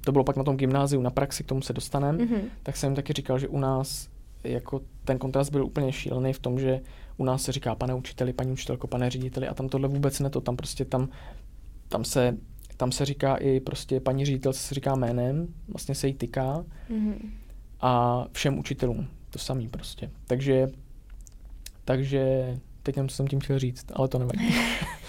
to 0.05 0.13
bylo 0.13 0.25
pak 0.25 0.37
na 0.37 0.45
tom 0.45 0.57
gymnáziu, 0.57 1.03
na 1.03 1.11
praxi, 1.11 1.45
k 1.45 1.47
tomu 1.47 1.63
se 1.63 1.73
dostaneme, 1.73 2.19
mm-hmm. 2.19 2.43
tak 2.63 2.77
jsem 2.77 2.89
jim 2.89 2.97
taky 2.97 3.13
říkal, 3.13 3.39
že 3.39 3.49
u 3.49 3.59
nás 3.59 4.09
jako 4.45 4.81
ten 5.05 5.19
kontrast 5.19 5.51
byl 5.51 5.65
úplně 5.65 5.93
šílený 5.93 6.33
v 6.33 6.39
tom, 6.39 6.59
že 6.59 6.81
u 7.17 7.25
nás 7.25 7.43
se 7.43 7.53
říká 7.53 7.75
pane 7.75 7.95
učiteli, 7.95 8.33
paní 8.33 8.53
učitelko, 8.53 8.87
pane 8.87 9.11
řediteli 9.11 9.49
a 9.49 9.55
tam 9.55 9.69
tohle 9.69 9.89
vůbec 9.89 10.21
ne 10.21 10.31
to, 10.31 10.41
tam 10.41 10.57
prostě 10.57 10.85
tam, 10.85 11.09
tam 11.89 12.05
se 12.05 12.37
tam 12.77 12.93
se 12.93 13.05
říká 13.05 13.37
i 13.37 13.61
prostě 13.61 14.01
paní 14.01 14.25
ředitel 14.25 14.53
se 14.53 14.75
říká 14.75 14.95
jménem, 14.95 15.49
vlastně 15.69 15.95
se 15.95 16.07
jí 16.07 16.15
tyká 16.15 16.65
mm-hmm. 16.91 17.15
a 17.81 18.25
všem 18.33 18.59
učitelům 18.59 19.09
to 19.31 19.39
samý 19.39 19.69
prostě. 19.69 20.11
Takže, 20.27 20.69
takže 21.85 22.55
teď 22.83 22.97
nevím, 22.97 23.09
co 23.09 23.17
jsem 23.17 23.27
tím 23.27 23.41
chtěl 23.41 23.59
říct, 23.59 23.87
ale 23.93 24.09
to 24.09 24.19
nevadí. 24.19 24.55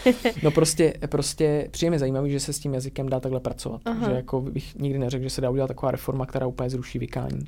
No 0.43 0.51
prostě, 0.51 0.93
prostě 1.10 1.67
přijeme 1.72 2.00
zajímavý, 2.00 2.31
že 2.31 2.39
se 2.39 2.53
s 2.53 2.60
tím 2.60 2.74
jazykem 2.74 3.10
dá 3.10 3.19
takhle 3.19 3.39
pracovat. 3.39 3.81
Aha. 3.86 4.10
Že 4.10 4.15
jako 4.15 4.41
bych 4.41 4.75
nikdy 4.75 5.00
neřekl, 5.00 5.24
že 5.24 5.29
se 5.29 5.41
dá 5.41 5.50
udělat 5.50 5.67
taková 5.67 5.91
reforma, 5.91 6.25
která 6.25 6.48
úplně 6.48 6.69
zruší 6.69 7.00
vykání. 7.00 7.45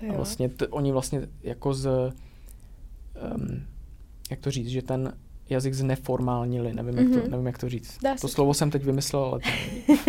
To. 0.00 0.06
A 0.10 0.16
vlastně 0.16 0.48
t- 0.48 0.66
oni 0.66 0.92
vlastně 0.92 1.20
jako 1.42 1.74
z, 1.74 1.86
um, 3.36 3.62
jak 4.30 4.40
to 4.40 4.50
říct, 4.50 4.68
že 4.68 4.82
ten 4.82 5.12
jazyk 5.50 5.74
zneformálnili, 5.74 6.72
nevím, 6.72 6.94
mm-hmm. 6.94 6.98
jak 6.98 7.12
to, 7.12 7.18
mhm. 7.18 7.30
nevím, 7.30 7.46
jak 7.46 7.58
to 7.58 7.68
říct. 7.68 7.98
Dá 8.02 8.14
to 8.20 8.28
slovo 8.28 8.54
jsem 8.54 8.70
teď 8.70 8.84
vymyslel, 8.84 9.22
ale 9.22 9.40
to... 9.40 9.48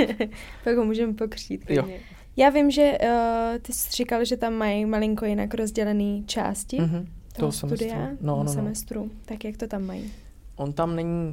Pak 0.63 0.77
ho 0.77 0.86
můžeme 0.86 1.13
pokřít. 1.13 1.65
Jo. 1.69 1.88
Já 2.38 2.50
vím, 2.50 2.71
že 2.71 2.98
uh, 3.01 3.57
ty 3.62 3.74
jsi 3.74 3.91
říkal, 3.91 4.25
že 4.25 4.38
tam 4.38 4.53
mají 4.53 4.86
malinko 4.86 5.25
jinak 5.25 5.53
rozdělené 5.53 6.21
části 6.25 6.77
mm-hmm. 6.77 7.05
toho, 7.05 7.07
toho 7.33 7.51
studia, 7.51 7.77
semestru. 7.77 8.17
No, 8.27 8.36
no, 8.36 8.43
no. 8.43 8.51
semestru. 8.51 9.12
Tak 9.25 9.45
jak 9.45 9.57
to 9.57 9.67
tam 9.67 9.86
mají? 9.86 10.12
On 10.55 10.74
tam 10.74 10.95
není... 10.95 11.31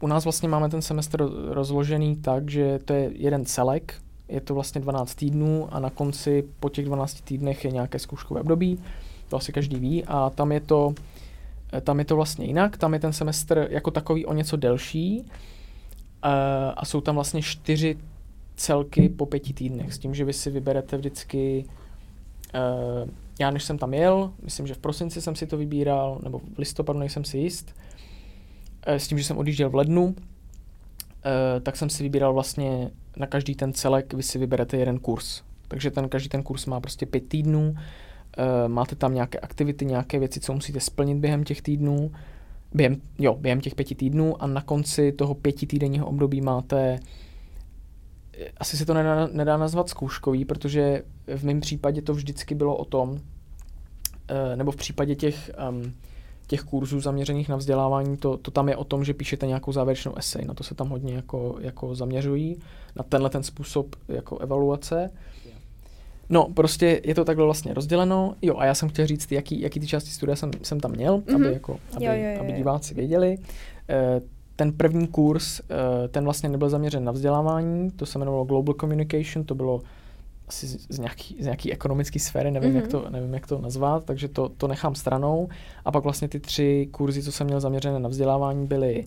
U 0.00 0.06
nás 0.06 0.24
vlastně 0.24 0.48
máme 0.48 0.68
ten 0.68 0.82
semestr 0.82 1.28
rozložený 1.48 2.16
tak, 2.16 2.50
že 2.50 2.78
to 2.84 2.92
je 2.92 3.10
jeden 3.14 3.44
celek, 3.44 3.94
je 4.28 4.40
to 4.40 4.54
vlastně 4.54 4.80
12 4.80 5.14
týdnů 5.14 5.68
a 5.70 5.80
na 5.80 5.90
konci 5.90 6.44
po 6.60 6.68
těch 6.68 6.84
12 6.84 7.20
týdnech 7.20 7.64
je 7.64 7.70
nějaké 7.70 7.98
zkouškové 7.98 8.40
období, 8.40 8.78
to 9.28 9.36
asi 9.36 9.52
každý 9.52 9.76
ví, 9.76 10.04
a 10.04 10.30
tam 10.30 10.52
je 10.52 10.60
to, 10.60 10.94
tam 11.80 11.98
je 11.98 12.04
to 12.04 12.16
vlastně 12.16 12.46
jinak, 12.46 12.76
tam 12.76 12.94
je 12.94 13.00
ten 13.00 13.12
semestr 13.12 13.66
jako 13.70 13.90
takový 13.90 14.26
o 14.26 14.34
něco 14.34 14.56
delší 14.56 15.24
eh, 16.24 16.28
a 16.76 16.84
jsou 16.84 17.00
tam 17.00 17.14
vlastně 17.14 17.42
čtyři 17.42 17.96
celky 18.58 19.08
po 19.08 19.26
pěti 19.26 19.52
týdnech, 19.52 19.94
s 19.94 19.98
tím, 19.98 20.14
že 20.14 20.24
vy 20.24 20.32
si 20.32 20.50
vyberete 20.50 20.96
vždycky, 20.96 21.64
uh, 22.54 23.10
já 23.40 23.50
než 23.50 23.64
jsem 23.64 23.78
tam 23.78 23.94
jel, 23.94 24.32
myslím, 24.42 24.66
že 24.66 24.74
v 24.74 24.78
prosinci 24.78 25.22
jsem 25.22 25.36
si 25.36 25.46
to 25.46 25.56
vybíral, 25.56 26.20
nebo 26.22 26.38
v 26.38 26.58
listopadu 26.58 26.98
nejsem 26.98 27.24
si 27.24 27.38
jist, 27.38 27.74
s 28.94 29.08
tím, 29.08 29.18
že 29.18 29.24
jsem 29.24 29.38
odjížděl 29.38 29.70
v 29.70 29.74
lednu, 29.74 30.04
uh, 30.04 30.14
tak 31.62 31.76
jsem 31.76 31.90
si 31.90 32.02
vybíral 32.02 32.34
vlastně 32.34 32.90
na 33.16 33.26
každý 33.26 33.54
ten 33.54 33.72
celek, 33.72 34.14
vy 34.14 34.22
si 34.22 34.38
vyberete 34.38 34.76
jeden 34.76 34.98
kurz. 34.98 35.42
Takže 35.68 35.90
ten 35.90 36.08
každý 36.08 36.28
ten 36.28 36.42
kurz 36.42 36.66
má 36.66 36.80
prostě 36.80 37.06
pět 37.06 37.28
týdnů, 37.28 37.70
uh, 37.70 37.74
máte 38.68 38.96
tam 38.96 39.14
nějaké 39.14 39.38
aktivity, 39.38 39.84
nějaké 39.84 40.18
věci, 40.18 40.40
co 40.40 40.52
musíte 40.52 40.80
splnit 40.80 41.18
během 41.18 41.44
těch 41.44 41.62
týdnů, 41.62 42.12
během, 42.74 43.00
jo, 43.18 43.34
během 43.34 43.60
těch 43.60 43.74
pěti 43.74 43.94
týdnů 43.94 44.42
a 44.42 44.46
na 44.46 44.62
konci 44.62 45.12
toho 45.12 45.34
pětitýdenního 45.34 46.06
období 46.06 46.40
máte 46.40 46.98
asi 48.56 48.76
se 48.76 48.86
to 48.86 48.94
nedá, 48.94 49.26
nedá 49.32 49.56
nazvat 49.56 49.88
zkouškový, 49.88 50.44
protože 50.44 51.02
v 51.36 51.44
mém 51.44 51.60
případě 51.60 52.02
to 52.02 52.14
vždycky 52.14 52.54
bylo 52.54 52.76
o 52.76 52.84
tom, 52.84 53.20
eh, 54.28 54.56
nebo 54.56 54.70
v 54.70 54.76
případě 54.76 55.14
těch, 55.14 55.50
um, 55.70 55.94
těch 56.48 56.60
kurzů 56.60 57.00
zaměřených 57.00 57.48
na 57.48 57.56
vzdělávání, 57.56 58.16
to, 58.16 58.36
to 58.36 58.50
tam 58.50 58.68
je 58.68 58.76
o 58.76 58.84
tom, 58.84 59.04
že 59.04 59.14
píšete 59.14 59.46
nějakou 59.46 59.72
závěrečnou 59.72 60.16
esej. 60.16 60.44
Na 60.44 60.54
to 60.54 60.64
se 60.64 60.74
tam 60.74 60.88
hodně 60.88 61.14
jako, 61.14 61.56
jako 61.60 61.94
zaměřují, 61.94 62.56
na 62.96 63.02
tenhle 63.02 63.30
ten 63.30 63.42
způsob 63.42 63.96
jako 64.08 64.38
evaluace. 64.38 65.10
No, 66.30 66.48
prostě 66.54 67.00
je 67.04 67.14
to 67.14 67.24
takhle 67.24 67.44
vlastně 67.44 67.74
rozděleno. 67.74 68.34
Jo, 68.42 68.56
a 68.58 68.64
já 68.64 68.74
jsem 68.74 68.88
chtěl 68.88 69.06
říct, 69.06 69.32
jaký, 69.32 69.60
jaký 69.60 69.80
ty 69.80 69.86
části 69.86 70.10
studia 70.10 70.36
jsem, 70.36 70.50
jsem 70.62 70.80
tam 70.80 70.90
měl, 70.90 71.18
mm-hmm. 71.18 71.34
aby, 71.34 71.52
jako, 71.52 71.78
aby, 71.96 72.04
jo, 72.04 72.12
jo, 72.12 72.32
jo, 72.34 72.40
aby 72.40 72.52
diváci 72.52 72.94
věděli. 72.94 73.38
E, 73.88 74.20
ten 74.58 74.72
první 74.72 75.06
kurz, 75.06 75.60
eh, 75.60 76.08
ten 76.08 76.24
vlastně 76.24 76.48
nebyl 76.48 76.68
zaměřen 76.68 77.04
na 77.04 77.12
vzdělávání, 77.12 77.90
to 77.90 78.06
se 78.06 78.18
jmenovalo 78.18 78.44
Global 78.44 78.74
Communication, 78.74 79.44
to 79.44 79.54
bylo 79.54 79.82
asi 80.48 80.66
z 80.66 80.98
nějaký, 80.98 81.36
z 81.40 81.44
nějaký 81.44 81.72
ekonomické 81.72 82.18
sféry, 82.18 82.50
nevím, 82.50 82.70
mm-hmm. 82.70 82.76
jak 82.76 82.88
to, 82.88 83.10
nevím, 83.10 83.34
jak 83.34 83.46
to 83.46 83.58
nazvat, 83.58 84.04
takže 84.04 84.28
to, 84.28 84.48
to 84.48 84.68
nechám 84.68 84.94
stranou. 84.94 85.48
A 85.84 85.92
pak 85.92 86.04
vlastně 86.04 86.28
ty 86.28 86.40
tři 86.40 86.88
kurzy, 86.90 87.22
co 87.22 87.32
jsem 87.32 87.46
měl 87.46 87.60
zaměřené 87.60 87.98
na 87.98 88.08
vzdělávání, 88.08 88.66
byly 88.66 89.06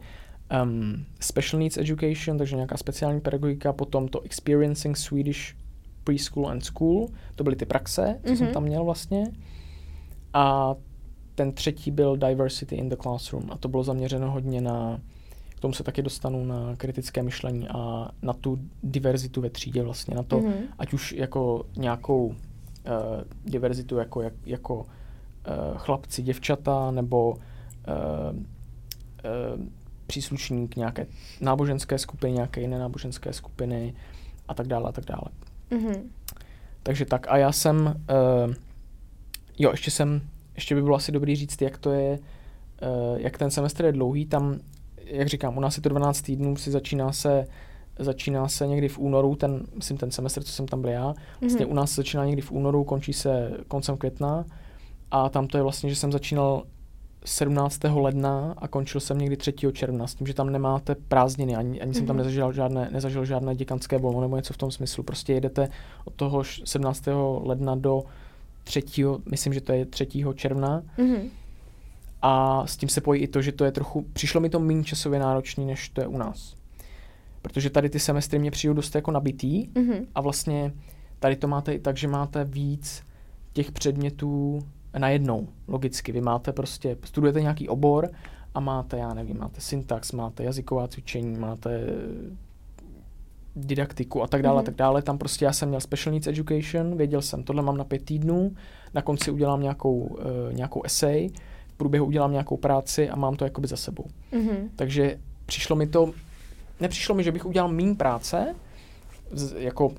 um, 0.64 1.06
Special 1.20 1.60
Needs 1.60 1.78
Education, 1.78 2.38
takže 2.38 2.56
nějaká 2.56 2.78
speciální 2.78 3.22
pedagogika, 3.22 3.74
potom 3.74 4.08
to 4.08 4.22
Experiencing 4.22 4.98
Swedish 4.98 5.56
Preschool 6.04 6.50
and 6.50 6.66
School, 6.66 7.08
to 7.36 7.44
byly 7.44 7.56
ty 7.56 7.66
praxe, 7.66 8.20
co 8.24 8.32
mm-hmm. 8.32 8.36
jsem 8.36 8.46
mhm. 8.46 8.54
tam 8.54 8.64
měl 8.64 8.84
vlastně. 8.84 9.24
A 10.34 10.76
ten 11.36 11.52
třetí 11.52 11.92
byl 11.92 12.18
Diversity 12.18 12.76
in 12.76 12.90
the 12.90 12.96
Classroom 13.02 13.52
a 13.52 13.58
to 13.58 13.68
bylo 13.68 13.84
zaměřeno 13.84 14.32
hodně 14.32 14.62
na 14.62 15.00
k 15.62 15.68
tomu 15.70 15.74
se 15.74 15.84
taky 15.84 16.02
dostanu 16.02 16.46
na 16.46 16.76
kritické 16.76 17.24
myšlení 17.24 17.68
a 17.70 18.10
na 18.22 18.34
tu 18.34 18.60
diverzitu 18.84 19.42
ve 19.42 19.50
třídě 19.50 19.84
vlastně, 19.84 20.16
na 20.16 20.24
to, 20.24 20.40
mm-hmm. 20.40 20.54
ať 20.80 20.94
už 20.94 21.12
jako 21.12 21.66
nějakou 21.78 22.26
uh, 22.26 22.34
diverzitu 23.46 23.98
jako, 23.98 24.22
jak, 24.22 24.34
jako 24.46 24.76
uh, 24.76 24.84
chlapci, 25.78 26.22
děvčata, 26.22 26.92
nebo 26.92 27.32
uh, 27.32 27.38
uh, 28.36 29.66
příslušník 30.08 30.76
nějaké 30.76 31.08
náboženské 31.42 31.98
skupiny, 31.98 32.34
nějaké 32.34 32.62
jiné 32.62 32.80
náboženské 32.80 33.34
skupiny 33.34 33.94
a 34.48 34.54
tak 34.54 34.68
dále 34.68 34.90
a 34.90 34.92
tak 34.92 35.06
dále. 35.06 35.28
Mm-hmm. 35.72 36.02
Takže 36.84 37.06
tak 37.06 37.28
a 37.30 37.38
já 37.38 37.52
jsem, 37.52 37.86
uh, 37.86 38.54
jo, 39.60 39.72
ještě 39.72 39.92
jsem, 39.92 40.22
ještě 40.56 40.76
by 40.76 40.82
bylo 40.82 40.96
asi 40.96 41.12
dobrý 41.12 41.36
říct, 41.36 41.62
jak 41.62 41.78
to 41.78 41.92
je, 41.92 42.20
uh, 42.20 43.20
jak 43.20 43.38
ten 43.38 43.52
semestr 43.52 43.86
je 43.86 43.92
dlouhý, 43.92 44.26
tam 44.26 44.60
jak 45.12 45.28
říkám, 45.28 45.58
u 45.58 45.60
nás 45.60 45.78
je 45.78 45.84
to 45.84 45.90
12 45.90 46.22
týdnů, 46.22 46.56
si 46.56 46.72
začíná 46.72 47.12
se 47.12 47.46
začíná 48.00 48.48
se 48.48 48.68
někdy 48.68 48.88
v 48.88 49.00
únoru, 49.00 49.36
ten, 49.36 49.64
myslím, 49.76 49.98
ten 49.98 50.12
semestr, 50.12 50.44
co 50.44 50.52
jsem 50.52 50.68
tam 50.68 50.82
byl 50.82 50.90
já, 50.90 51.14
vlastně 51.42 51.66
mm-hmm. 51.66 51.72
u 51.72 51.74
nás 51.74 51.92
se 51.92 51.96
začíná 51.96 52.26
někdy 52.26 52.42
v 52.42 52.52
únoru, 52.52 52.84
končí 52.84 53.14
se 53.14 53.52
koncem 53.68 53.98
května 53.98 54.46
a 55.12 55.30
tam 55.30 55.48
to 55.48 55.58
je 55.58 55.64
vlastně, 55.64 55.90
že 55.90 55.96
jsem 55.96 56.12
začínal 56.12 56.64
17. 57.26 57.80
ledna 57.84 58.54
a 58.58 58.68
končil 58.68 59.02
jsem 59.02 59.18
někdy 59.18 59.38
3. 59.38 59.54
června, 59.74 60.08
s 60.08 60.16
tím, 60.16 60.28
že 60.28 60.34
tam 60.34 60.50
nemáte 60.50 60.96
prázdniny, 60.96 61.56
ani, 61.56 61.82
ani 61.82 61.92
mm-hmm. 61.92 61.98
jsem 61.98 62.06
tam 62.06 62.16
mhm. 62.16 62.18
nezažil 62.18 62.54
žádné, 62.54 62.90
nezažil 62.92 63.26
žádné 63.26 63.56
děkanské 63.56 63.98
volno 63.98 64.22
nebo 64.22 64.36
něco 64.36 64.54
v 64.54 64.58
tom 64.58 64.72
smyslu. 64.72 65.04
Prostě 65.04 65.34
jedete 65.34 65.70
od 66.06 66.14
toho 66.14 66.44
17. 66.44 67.04
ledna 67.42 67.76
do 67.76 68.04
3. 68.64 68.84
myslím, 69.32 69.54
že 69.54 69.62
to 69.62 69.74
je 69.74 69.86
3. 69.86 70.08
června. 70.36 70.84
Mm-hmm. 70.98 71.30
A 72.22 72.64
s 72.68 72.78
tím 72.78 72.90
se 72.90 73.02
pojí 73.02 73.22
i 73.22 73.28
to, 73.28 73.42
že 73.42 73.52
to 73.52 73.66
je 73.66 73.72
trochu, 73.72 74.06
přišlo 74.14 74.42
mi 74.42 74.50
to 74.50 74.60
méně 74.60 74.84
časově 74.84 75.20
náročný, 75.20 75.66
než 75.66 75.90
to 75.90 76.02
je 76.02 76.08
u 76.08 76.18
nás. 76.18 76.56
Protože 77.42 77.70
tady 77.70 77.90
ty 77.90 78.00
semestry 78.00 78.40
mě 78.40 78.52
přijdou 78.52 78.74
dost 78.74 78.96
jako 78.96 79.12
nabitý 79.12 79.68
mm-hmm. 79.68 80.06
a 80.16 80.22
vlastně 80.22 80.74
tady 81.20 81.36
to 81.36 81.48
máte 81.48 81.74
i 81.74 81.80
tak, 81.80 81.98
že 81.98 82.08
máte 82.08 82.44
víc 82.44 83.04
těch 83.54 83.72
předmětů 83.72 84.60
najednou, 84.98 85.48
logicky. 85.68 86.12
Vy 86.12 86.22
máte 86.22 86.54
prostě, 86.54 86.98
studujete 87.04 87.42
nějaký 87.42 87.70
obor 87.70 88.10
a 88.54 88.60
máte, 88.60 88.98
já 88.98 89.14
nevím, 89.14 89.38
máte 89.40 89.62
syntax, 89.62 90.12
máte 90.12 90.44
jazyková 90.44 90.88
cvičení, 90.88 91.38
máte 91.38 91.86
didaktiku 93.56 94.24
a 94.24 94.28
tak 94.28 94.42
dále, 94.42 94.58
mm-hmm. 94.58 94.62
a 94.62 94.66
tak 94.66 94.76
dále. 94.76 95.02
Tam 95.02 95.18
prostě 95.18 95.46
já 95.46 95.54
jsem 95.54 95.70
měl 95.70 95.82
special 95.82 96.12
needs 96.12 96.28
education, 96.28 96.98
věděl 96.98 97.22
jsem, 97.22 97.44
tohle 97.44 97.62
mám 97.62 97.78
na 97.78 97.84
pět 97.84 98.06
týdnů, 98.06 98.56
na 98.94 99.02
konci 99.02 99.32
udělám 99.32 99.62
nějakou, 99.62 99.98
uh, 99.98 100.18
nějakou 100.54 100.84
essay, 100.84 101.30
průběhu 101.82 102.06
udělám 102.06 102.32
nějakou 102.32 102.58
práci 102.58 103.10
a 103.10 103.16
mám 103.16 103.36
to 103.36 103.46
jakoby 103.46 103.68
za 103.68 103.78
sebou. 103.78 104.06
Mm-hmm. 104.34 104.70
Takže 104.76 105.18
přišlo 105.46 105.76
mi 105.76 105.88
to, 105.88 106.14
nepřišlo 106.80 107.16
mi, 107.16 107.24
že 107.24 107.32
bych 107.32 107.46
udělal 107.46 107.72
méně 107.72 107.96
práce, 107.96 108.56
z, 109.32 109.56
jako 109.58 109.90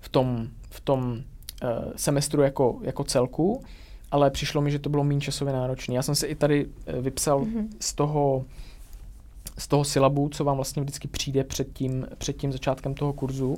v 0.00 0.08
tom, 0.08 0.48
v 0.70 0.80
tom 0.80 1.00
uh, 1.02 1.68
semestru 1.96 2.42
jako, 2.42 2.78
jako 2.82 3.04
celku, 3.04 3.62
ale 4.10 4.30
přišlo 4.30 4.60
mi, 4.60 4.70
že 4.70 4.78
to 4.78 4.90
bylo 4.90 5.04
méně 5.04 5.20
časově 5.20 5.54
náročné. 5.54 5.94
Já 5.94 6.02
jsem 6.02 6.14
si 6.14 6.26
i 6.26 6.34
tady 6.34 6.66
uh, 6.66 7.00
vypsal 7.00 7.40
mm-hmm. 7.40 7.68
z 7.80 7.94
toho 7.94 8.44
z 9.58 9.68
toho 9.68 9.84
syllabu, 9.84 10.28
co 10.28 10.44
vám 10.44 10.56
vlastně 10.56 10.82
vždycky 10.82 11.08
přijde 11.08 11.44
před 11.44 11.72
tím, 11.72 12.06
před 12.18 12.36
tím 12.36 12.52
začátkem 12.52 12.94
toho 12.94 13.12
kurzu. 13.12 13.56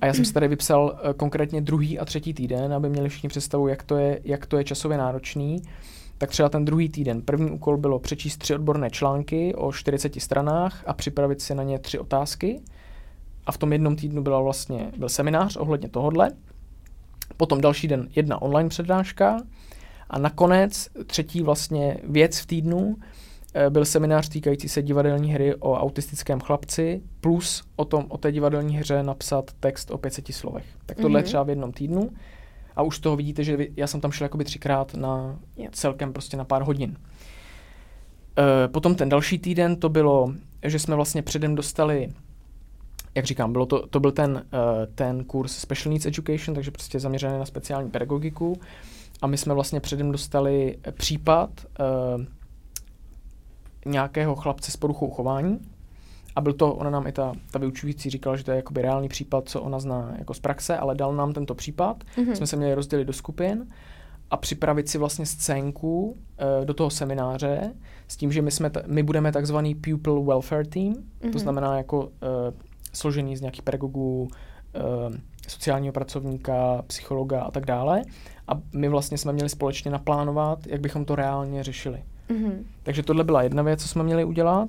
A 0.00 0.06
já 0.06 0.14
jsem 0.14 0.24
si 0.24 0.32
tady 0.32 0.48
vypsal 0.48 0.84
uh, 0.84 1.12
konkrétně 1.12 1.60
druhý 1.60 1.98
a 1.98 2.04
třetí 2.04 2.34
týden, 2.34 2.72
aby 2.72 2.88
měli 2.88 3.08
všichni 3.08 3.28
představu, 3.28 3.68
jak 3.68 3.82
to 3.82 3.96
je, 3.96 4.20
jak 4.24 4.46
to 4.46 4.58
je 4.58 4.64
časově 4.64 4.98
náročný 4.98 5.62
tak 6.18 6.30
třeba 6.30 6.48
ten 6.48 6.64
druhý 6.64 6.88
týden. 6.88 7.22
První 7.22 7.50
úkol 7.50 7.76
bylo 7.76 7.98
přečíst 7.98 8.36
tři 8.36 8.54
odborné 8.54 8.90
články 8.90 9.54
o 9.54 9.72
40 9.72 10.20
stranách 10.20 10.82
a 10.86 10.92
připravit 10.92 11.40
si 11.40 11.54
na 11.54 11.62
ně 11.62 11.78
tři 11.78 11.98
otázky. 11.98 12.60
A 13.46 13.52
v 13.52 13.58
tom 13.58 13.72
jednom 13.72 13.96
týdnu 13.96 14.22
byla 14.22 14.40
vlastně, 14.40 14.92
byl 14.96 15.08
seminář 15.08 15.56
ohledně 15.56 15.88
tohodle. 15.88 16.30
Potom 17.36 17.60
další 17.60 17.88
den 17.88 18.08
jedna 18.16 18.42
online 18.42 18.68
přednáška. 18.68 19.40
A 20.10 20.18
nakonec 20.18 20.88
třetí 21.06 21.42
vlastně 21.42 21.96
věc 22.04 22.38
v 22.38 22.46
týdnu 22.46 22.96
eh, 23.54 23.70
byl 23.70 23.84
seminář 23.84 24.28
týkající 24.28 24.68
se 24.68 24.82
divadelní 24.82 25.32
hry 25.32 25.54
o 25.54 25.74
autistickém 25.74 26.40
chlapci, 26.40 27.02
plus 27.20 27.62
o, 27.76 27.84
tom, 27.84 28.06
o 28.08 28.18
té 28.18 28.32
divadelní 28.32 28.76
hře 28.76 29.02
napsat 29.02 29.50
text 29.60 29.90
o 29.90 29.98
500 29.98 30.26
slovech. 30.34 30.66
Tak 30.86 30.96
tohle 30.96 31.10
mm-hmm. 31.10 31.16
je 31.16 31.22
mhm. 31.22 31.26
třeba 31.26 31.42
v 31.42 31.48
jednom 31.48 31.72
týdnu 31.72 32.10
a 32.78 32.82
už 32.82 32.98
toho 32.98 33.16
vidíte, 33.16 33.44
že 33.44 33.58
já 33.76 33.86
jsem 33.86 34.00
tam 34.00 34.12
šel 34.12 34.24
jakoby 34.24 34.44
třikrát 34.44 34.94
na 34.94 35.38
yep. 35.56 35.74
celkem 35.74 36.12
prostě 36.12 36.36
na 36.36 36.44
pár 36.44 36.62
hodin. 36.62 36.96
E, 38.38 38.68
potom 38.68 38.94
ten 38.94 39.08
další 39.08 39.38
týden 39.38 39.76
to 39.76 39.88
bylo, 39.88 40.32
že 40.62 40.78
jsme 40.78 40.96
vlastně 40.96 41.22
předem 41.22 41.54
dostali 41.54 42.08
jak 43.14 43.24
říkám, 43.24 43.52
bylo 43.52 43.66
to, 43.66 43.86
to 43.86 44.00
byl 44.00 44.12
ten, 44.12 44.32
uh, 44.32 44.94
ten 44.94 45.24
kurz 45.24 45.56
Special 45.56 45.90
Needs 45.90 46.06
Education, 46.06 46.54
takže 46.54 46.70
prostě 46.70 47.00
zaměřený 47.00 47.38
na 47.38 47.44
speciální 47.44 47.90
pedagogiku. 47.90 48.60
A 49.22 49.26
my 49.26 49.38
jsme 49.38 49.54
vlastně 49.54 49.80
předem 49.80 50.12
dostali 50.12 50.78
případ 50.92 51.50
uh, 51.80 52.24
nějakého 53.86 54.34
chlapce 54.34 54.70
s 54.70 54.76
poruchou 54.76 55.10
chování. 55.10 55.58
A 56.38 56.40
byl 56.40 56.52
to, 56.52 56.74
ona 56.74 56.90
nám 56.90 57.06
i 57.06 57.12
ta, 57.12 57.32
ta 57.50 57.58
vyučující 57.58 58.10
říkala, 58.10 58.36
že 58.36 58.44
to 58.44 58.50
je 58.50 58.56
jakoby 58.56 58.82
reálný 58.82 59.08
případ, 59.08 59.48
co 59.48 59.62
ona 59.62 59.80
zná 59.80 60.14
jako 60.18 60.34
z 60.34 60.40
praxe, 60.40 60.76
ale 60.76 60.94
dal 60.94 61.14
nám 61.14 61.32
tento 61.32 61.54
případ. 61.54 62.04
Mm-hmm. 62.04 62.32
Jsme 62.32 62.46
se 62.46 62.56
měli 62.56 62.74
rozdělit 62.74 63.04
do 63.04 63.12
skupin 63.12 63.66
a 64.30 64.36
připravit 64.36 64.88
si 64.88 64.98
vlastně 64.98 65.26
scénku 65.26 66.10
uh, 66.10 66.16
do 66.64 66.74
toho 66.74 66.90
semináře 66.90 67.74
s 68.08 68.16
tím, 68.16 68.32
že 68.32 68.42
my, 68.42 68.50
jsme 68.50 68.70
t- 68.70 68.82
my 68.86 69.02
budeme 69.02 69.32
takzvaný 69.32 69.74
pupil 69.74 70.22
welfare 70.22 70.64
team, 70.64 70.92
mm-hmm. 70.92 71.20
to 71.20 71.26
mhm. 71.26 71.38
znamená 71.38 71.76
jako 71.76 72.00
uh, 72.04 72.10
složený 72.92 73.36
z 73.36 73.40
nějakých 73.40 73.62
pedagogů, 73.62 74.22
uh, 74.22 75.16
sociálního 75.48 75.92
pracovníka, 75.92 76.82
psychologa 76.86 77.42
a 77.42 77.50
tak 77.50 77.66
dále. 77.66 78.02
A 78.48 78.52
my 78.74 78.88
vlastně 78.88 79.18
jsme 79.18 79.32
měli 79.32 79.48
společně 79.48 79.90
naplánovat, 79.90 80.66
jak 80.66 80.80
bychom 80.80 81.04
to 81.04 81.16
reálně 81.16 81.62
řešili. 81.62 82.02
Mm-hmm. 82.30 82.52
Takže 82.82 83.02
tohle 83.02 83.24
byla 83.24 83.42
jedna 83.42 83.62
věc, 83.62 83.82
co 83.82 83.88
jsme 83.88 84.02
měli 84.02 84.24
udělat 84.24 84.68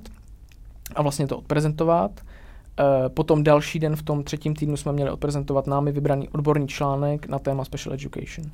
a 0.94 1.02
vlastně 1.02 1.26
to 1.26 1.38
odprezentovat. 1.38 2.20
E, 2.20 3.08
potom 3.08 3.42
další 3.42 3.78
den 3.78 3.96
v 3.96 4.02
tom 4.02 4.24
třetím 4.24 4.54
týdnu 4.54 4.76
jsme 4.76 4.92
měli 4.92 5.10
odprezentovat 5.10 5.66
námi 5.66 5.92
vybraný 5.92 6.28
odborný 6.28 6.68
článek 6.68 7.28
na 7.28 7.38
téma 7.38 7.64
Special 7.64 7.94
Education. 7.94 8.50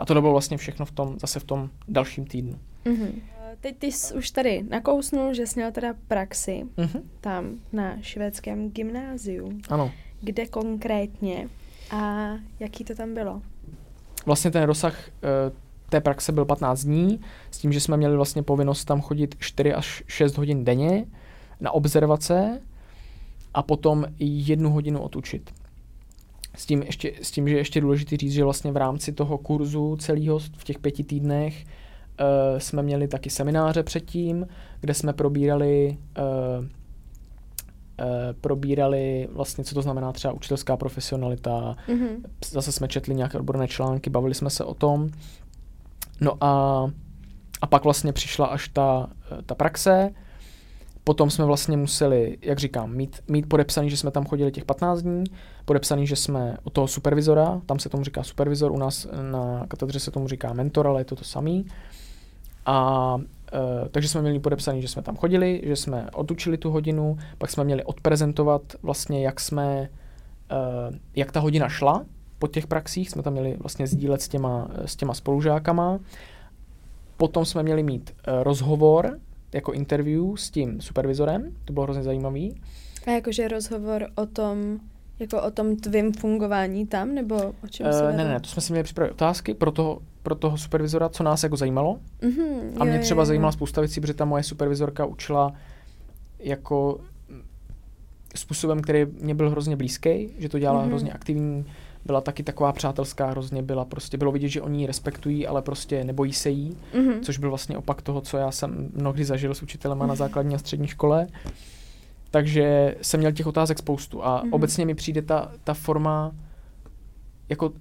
A 0.00 0.04
to 0.06 0.20
bylo 0.20 0.32
vlastně 0.32 0.56
všechno 0.56 0.86
v 0.86 0.90
tom, 0.90 1.18
zase 1.18 1.40
v 1.40 1.44
tom 1.44 1.70
dalším 1.88 2.26
týdnu. 2.26 2.58
Mm-hmm. 2.84 3.12
Teď 3.60 3.76
ty 3.78 3.92
jsi 3.92 4.14
už 4.14 4.30
tady 4.30 4.64
nakousnul, 4.70 5.34
že 5.34 5.46
jsi 5.46 5.60
měl 5.60 5.72
teda 5.72 5.94
praxi 6.08 6.64
mm-hmm. 6.76 7.02
tam 7.20 7.44
na 7.72 7.96
švédském 8.00 8.70
gymnáziu. 8.70 9.58
Ano. 9.68 9.90
Kde 10.20 10.46
konkrétně 10.46 11.48
a 11.90 12.30
jaký 12.60 12.84
to 12.84 12.94
tam 12.94 13.14
bylo? 13.14 13.42
Vlastně 14.26 14.50
ten 14.50 14.62
rozsah 14.62 15.08
uh, 15.08 15.56
té 15.88 16.00
praxe 16.00 16.32
byl 16.32 16.44
15 16.44 16.84
dní, 16.84 17.20
s 17.50 17.58
tím, 17.58 17.72
že 17.72 17.80
jsme 17.80 17.96
měli 17.96 18.16
vlastně 18.16 18.42
povinnost 18.42 18.84
tam 18.84 19.00
chodit 19.00 19.34
4 19.38 19.74
až 19.74 20.02
6 20.06 20.38
hodin 20.38 20.64
denně 20.64 21.06
na 21.60 21.70
observace 21.70 22.60
a 23.54 23.62
potom 23.62 24.06
jednu 24.18 24.70
hodinu 24.70 25.00
odučit. 25.00 25.50
S 26.54 26.66
tím, 26.66 26.82
ještě, 26.82 27.12
s 27.22 27.30
tím, 27.30 27.48
že 27.48 27.54
je 27.54 27.60
ještě 27.60 27.80
důležité 27.80 28.16
říct, 28.16 28.32
že 28.32 28.44
vlastně 28.44 28.72
v 28.72 28.76
rámci 28.76 29.12
toho 29.12 29.38
kurzu 29.38 29.96
celého 29.96 30.38
v 30.38 30.64
těch 30.64 30.78
pěti 30.78 31.04
týdnech 31.04 31.64
uh, 31.64 32.58
jsme 32.58 32.82
měli 32.82 33.08
taky 33.08 33.30
semináře 33.30 33.82
předtím, 33.82 34.46
kde 34.80 34.94
jsme 34.94 35.12
probírali 35.12 35.98
uh, 36.18 36.64
probírali 38.40 39.28
vlastně, 39.32 39.64
co 39.64 39.74
to 39.74 39.82
znamená 39.82 40.12
třeba 40.12 40.34
učitelská 40.34 40.76
profesionalita. 40.76 41.76
Mm-hmm. 41.88 42.20
Zase 42.50 42.72
jsme 42.72 42.88
četli 42.88 43.14
nějaké 43.14 43.38
odborné 43.38 43.68
články, 43.68 44.10
bavili 44.10 44.34
jsme 44.34 44.50
se 44.50 44.64
o 44.64 44.74
tom. 44.74 45.08
No 46.20 46.44
a, 46.44 46.84
a 47.60 47.66
pak 47.66 47.84
vlastně 47.84 48.12
přišla 48.12 48.46
až 48.46 48.68
ta, 48.68 49.10
ta 49.46 49.54
praxe. 49.54 50.10
Potom 51.08 51.30
jsme 51.30 51.44
vlastně 51.44 51.76
museli, 51.76 52.38
jak 52.42 52.58
říkám, 52.58 52.94
mít, 52.94 53.20
mít 53.28 53.48
podepsaný, 53.48 53.90
že 53.90 53.96
jsme 53.96 54.10
tam 54.10 54.26
chodili 54.26 54.52
těch 54.52 54.64
15 54.64 55.02
dní, 55.02 55.24
podepsaný, 55.64 56.06
že 56.06 56.16
jsme 56.16 56.56
od 56.64 56.72
toho 56.72 56.88
supervizora, 56.88 57.60
tam 57.66 57.78
se 57.78 57.88
tomu 57.88 58.04
říká 58.04 58.22
supervizor, 58.22 58.72
u 58.72 58.78
nás 58.78 59.06
na 59.30 59.66
katedře 59.68 60.00
se 60.00 60.10
tomu 60.10 60.28
říká 60.28 60.52
mentor, 60.52 60.86
ale 60.86 61.00
je 61.00 61.04
to 61.04 61.16
to 61.16 61.24
samý. 61.24 61.66
A 62.66 63.16
Uh, 63.52 63.88
takže 63.88 64.08
jsme 64.08 64.22
měli 64.22 64.38
podepsaný, 64.40 64.82
že 64.82 64.88
jsme 64.88 65.02
tam 65.02 65.16
chodili, 65.16 65.62
že 65.64 65.76
jsme 65.76 66.08
odučili 66.12 66.58
tu 66.58 66.70
hodinu, 66.70 67.16
pak 67.38 67.50
jsme 67.50 67.64
měli 67.64 67.84
odprezentovat 67.84 68.62
vlastně, 68.82 69.24
jak 69.24 69.40
jsme, 69.40 69.88
uh, 70.90 70.96
jak 71.16 71.32
ta 71.32 71.40
hodina 71.40 71.68
šla 71.68 72.04
po 72.38 72.46
těch 72.48 72.66
praxích, 72.66 73.10
jsme 73.10 73.22
tam 73.22 73.32
měli 73.32 73.56
vlastně 73.60 73.86
sdílet 73.86 74.22
s 74.22 74.28
těma, 74.28 74.68
s 74.84 74.96
těma 74.96 75.14
spolužákama. 75.14 75.98
Potom 77.16 77.44
jsme 77.44 77.62
měli 77.62 77.82
mít 77.82 78.14
rozhovor 78.42 79.18
jako 79.52 79.72
interview 79.72 80.36
s 80.36 80.50
tím 80.50 80.80
supervizorem, 80.80 81.52
to 81.64 81.72
bylo 81.72 81.84
hrozně 81.84 82.02
zajímavý. 82.02 82.60
A 83.06 83.10
jakože 83.10 83.48
rozhovor 83.48 84.06
o 84.14 84.26
tom, 84.26 84.78
jako 85.18 85.42
o 85.42 85.50
tom 85.50 85.76
tvým 85.76 86.12
fungování 86.12 86.86
tam, 86.86 87.14
nebo 87.14 87.34
o 87.64 87.68
čem 87.70 87.86
uh, 87.86 87.92
se 87.92 88.12
Ne, 88.12 88.24
ne, 88.24 88.40
to 88.40 88.48
jsme 88.48 88.62
si 88.62 88.72
měli 88.72 88.84
připravit 88.84 89.12
otázky 89.12 89.54
pro 89.54 89.72
toho, 89.72 90.00
pro 90.22 90.34
toho 90.34 90.58
supervizora, 90.58 91.08
co 91.08 91.22
nás 91.22 91.42
jako 91.42 91.56
zajímalo. 91.56 91.98
Mm-hmm, 92.20 92.70
a 92.80 92.84
mě 92.84 92.96
jo, 92.96 93.02
třeba 93.02 93.22
jo, 93.22 93.26
zajímala 93.26 93.52
spousta 93.52 93.80
věcí, 93.80 94.00
protože 94.00 94.14
ta 94.14 94.24
moje 94.24 94.42
supervizorka 94.42 95.04
učila 95.06 95.52
jako 96.38 97.00
způsobem, 98.34 98.82
který 98.82 99.06
mě 99.20 99.34
byl 99.34 99.50
hrozně 99.50 99.76
blízký, 99.76 100.28
že 100.38 100.48
to 100.48 100.58
dělala 100.58 100.82
mm-hmm. 100.82 100.86
hrozně 100.86 101.12
aktivní, 101.12 101.64
byla 102.08 102.20
taky 102.20 102.42
taková 102.42 102.72
přátelská, 102.72 103.30
hrozně 103.30 103.62
byla 103.62 103.84
prostě, 103.84 104.16
bylo 104.16 104.32
vidět, 104.32 104.48
že 104.48 104.62
oni 104.62 104.80
ji 104.80 104.86
respektují, 104.86 105.46
ale 105.46 105.62
prostě 105.62 106.04
nebojí 106.04 106.32
se 106.32 106.50
jí, 106.50 106.76
mm-hmm. 106.94 107.20
což 107.20 107.38
byl 107.38 107.48
vlastně 107.48 107.78
opak 107.78 108.02
toho, 108.02 108.20
co 108.20 108.36
já 108.36 108.50
jsem 108.50 108.90
mnohdy 108.94 109.24
zažil 109.24 109.54
s 109.54 109.62
učitelema 109.62 110.04
mm-hmm. 110.04 110.08
na 110.08 110.14
základní 110.14 110.54
a 110.54 110.58
střední 110.58 110.86
škole. 110.86 111.26
Takže 112.30 112.96
jsem 113.02 113.20
měl 113.20 113.32
těch 113.32 113.46
otázek 113.46 113.78
spoustu 113.78 114.24
a 114.24 114.42
mm-hmm. 114.42 114.48
obecně 114.52 114.86
mi 114.86 114.94
přijde 114.94 115.22
ta, 115.22 115.52
ta 115.64 115.74
forma, 115.74 116.32
jako 117.48 117.72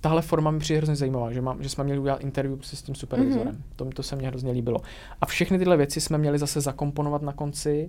tahle 0.00 0.22
forma 0.22 0.50
mi 0.50 0.58
přijde 0.58 0.76
hrozně 0.76 0.96
zajímavá, 0.96 1.32
že, 1.32 1.40
mám, 1.40 1.62
že 1.62 1.68
jsme 1.68 1.84
měli 1.84 2.00
udělat 2.00 2.20
interview 2.20 2.60
se 2.60 2.76
s 2.76 2.82
tím 2.82 2.94
supervizorem. 2.94 3.54
Mm-hmm. 3.54 3.76
To, 3.76 3.84
to 3.84 4.02
se 4.02 4.16
mně 4.16 4.28
hrozně 4.28 4.52
líbilo. 4.52 4.78
A 5.20 5.26
všechny 5.26 5.58
tyhle 5.58 5.76
věci 5.76 6.00
jsme 6.00 6.18
měli 6.18 6.38
zase 6.38 6.60
zakomponovat 6.60 7.22
na 7.22 7.32
konci 7.32 7.88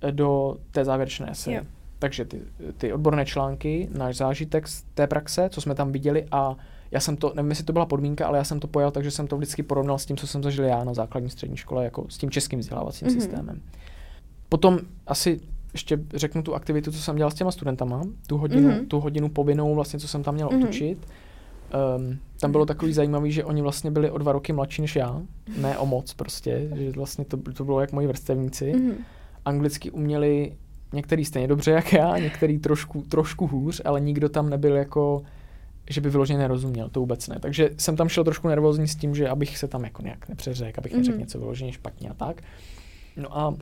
eh, 0.00 0.12
do 0.12 0.56
té 0.70 0.84
závěrečné 0.84 1.34
se. 1.34 1.50
Yeah. 1.50 1.66
Takže 2.00 2.24
ty, 2.24 2.40
ty 2.76 2.92
odborné 2.92 3.26
články, 3.26 3.88
náš 3.92 4.16
zážitek 4.16 4.68
z 4.68 4.82
té 4.94 5.06
praxe, 5.06 5.48
co 5.52 5.60
jsme 5.60 5.74
tam 5.74 5.92
viděli 5.92 6.26
a 6.32 6.56
já 6.90 7.00
jsem 7.00 7.16
to, 7.16 7.32
nevím, 7.36 7.50
jestli 7.50 7.64
to 7.64 7.72
byla 7.72 7.86
podmínka, 7.86 8.26
ale 8.26 8.38
já 8.38 8.44
jsem 8.44 8.60
to 8.60 8.66
pojal, 8.66 8.90
takže 8.90 9.10
jsem 9.10 9.26
to 9.26 9.36
vždycky 9.36 9.62
porovnal 9.62 9.98
s 9.98 10.06
tím, 10.06 10.16
co 10.16 10.26
jsem 10.26 10.42
zažil 10.42 10.64
já 10.64 10.84
na 10.84 10.94
základní 10.94 11.30
střední 11.30 11.56
škole, 11.56 11.84
jako 11.84 12.06
s 12.08 12.18
tím 12.18 12.30
českým 12.30 12.60
vzdělávacím 12.60 13.08
mm-hmm. 13.08 13.20
systémem. 13.20 13.60
Potom 14.48 14.78
asi 15.06 15.40
ještě 15.72 15.98
řeknu 16.14 16.42
tu 16.42 16.54
aktivitu, 16.54 16.92
co 16.92 16.98
jsem 16.98 17.16
dělal 17.16 17.30
s 17.30 17.34
těma 17.34 17.50
studentama, 17.50 18.02
tu 18.26 18.38
hodinu, 18.38 18.68
mm-hmm. 18.68 18.86
tu 18.86 19.00
hodinu 19.00 19.28
povinnou, 19.28 19.74
vlastně, 19.74 19.98
co 19.98 20.08
jsem 20.08 20.22
tam 20.22 20.34
měl 20.34 20.48
mm-hmm. 20.48 20.64
otočit. 20.64 20.98
Um, 21.96 22.18
tam 22.40 22.52
bylo 22.52 22.66
takový 22.66 22.92
zajímavý, 22.92 23.32
že 23.32 23.44
oni 23.44 23.62
vlastně 23.62 23.90
byli 23.90 24.10
o 24.10 24.18
dva 24.18 24.32
roky 24.32 24.52
mladší 24.52 24.82
než 24.82 24.96
já, 24.96 25.22
ne 25.56 25.78
o 25.78 25.86
moc 25.86 26.14
prostě, 26.14 26.68
že 26.74 26.90
vlastně 26.90 27.24
to, 27.24 27.36
to 27.36 27.64
bylo 27.64 27.80
jak 27.80 27.92
moji 27.92 28.06
vrstevníci. 28.06 28.72
Mm-hmm. 28.72 28.94
Anglicky 29.44 29.90
uměli 29.90 30.52
některý 30.92 31.24
stejně 31.24 31.48
dobře 31.48 31.70
jak 31.70 31.92
já, 31.92 32.18
některý 32.18 32.58
trošku, 32.58 33.02
trošku 33.02 33.46
hůř, 33.46 33.82
ale 33.84 34.00
nikdo 34.00 34.28
tam 34.28 34.50
nebyl 34.50 34.76
jako, 34.76 35.22
že 35.90 36.00
by 36.00 36.10
vyloženě 36.10 36.38
nerozuměl, 36.38 36.88
to 36.88 37.00
vůbec 37.00 37.28
ne. 37.28 37.36
Takže 37.40 37.70
jsem 37.78 37.96
tam 37.96 38.08
šel 38.08 38.24
trošku 38.24 38.48
nervózní 38.48 38.88
s 38.88 38.96
tím, 38.96 39.14
že 39.14 39.28
abych 39.28 39.58
se 39.58 39.68
tam 39.68 39.84
jako 39.84 40.02
nějak 40.02 40.28
nepřeřekl, 40.28 40.80
abych 40.80 40.92
mm-hmm. 40.92 40.96
neřekl 40.96 41.18
něco 41.18 41.38
vyloženě 41.38 41.72
špatně 41.72 42.10
a 42.10 42.14
tak. 42.14 42.42
No 43.16 43.38
a 43.38 43.54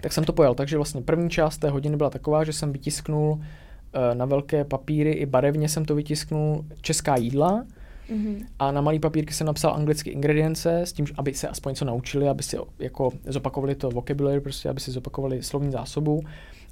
tak 0.00 0.12
jsem 0.12 0.24
to 0.24 0.32
pojal. 0.32 0.54
Takže 0.54 0.76
vlastně 0.76 1.02
první 1.02 1.30
část 1.30 1.58
té 1.58 1.70
hodiny 1.70 1.96
byla 1.96 2.10
taková, 2.10 2.44
že 2.44 2.52
jsem 2.52 2.72
vytisknul 2.72 3.40
eh, 3.40 4.14
na 4.14 4.24
velké 4.24 4.64
papíry 4.64 5.12
i 5.12 5.26
barevně 5.26 5.68
jsem 5.68 5.84
to 5.84 5.94
vytisknul 5.94 6.64
česká 6.80 7.16
jídla, 7.16 7.64
Mm-hmm. 8.10 8.46
A 8.58 8.72
na 8.72 8.80
malý 8.80 8.98
papírky 8.98 9.34
jsem 9.34 9.46
napsal 9.46 9.74
anglické 9.74 10.10
ingredience 10.10 10.80
s 10.80 10.92
tím, 10.92 11.06
aby 11.16 11.34
se 11.34 11.48
aspoň 11.48 11.70
něco 11.70 11.84
naučili, 11.84 12.28
aby 12.28 12.42
si 12.42 12.56
jako 12.78 13.10
zopakovali 13.26 13.74
to 13.74 13.90
vocabulary, 13.90 14.40
prostě 14.40 14.68
aby 14.68 14.80
si 14.80 14.90
zopakovali 14.90 15.42
slovní 15.42 15.72
zásobu. 15.72 16.22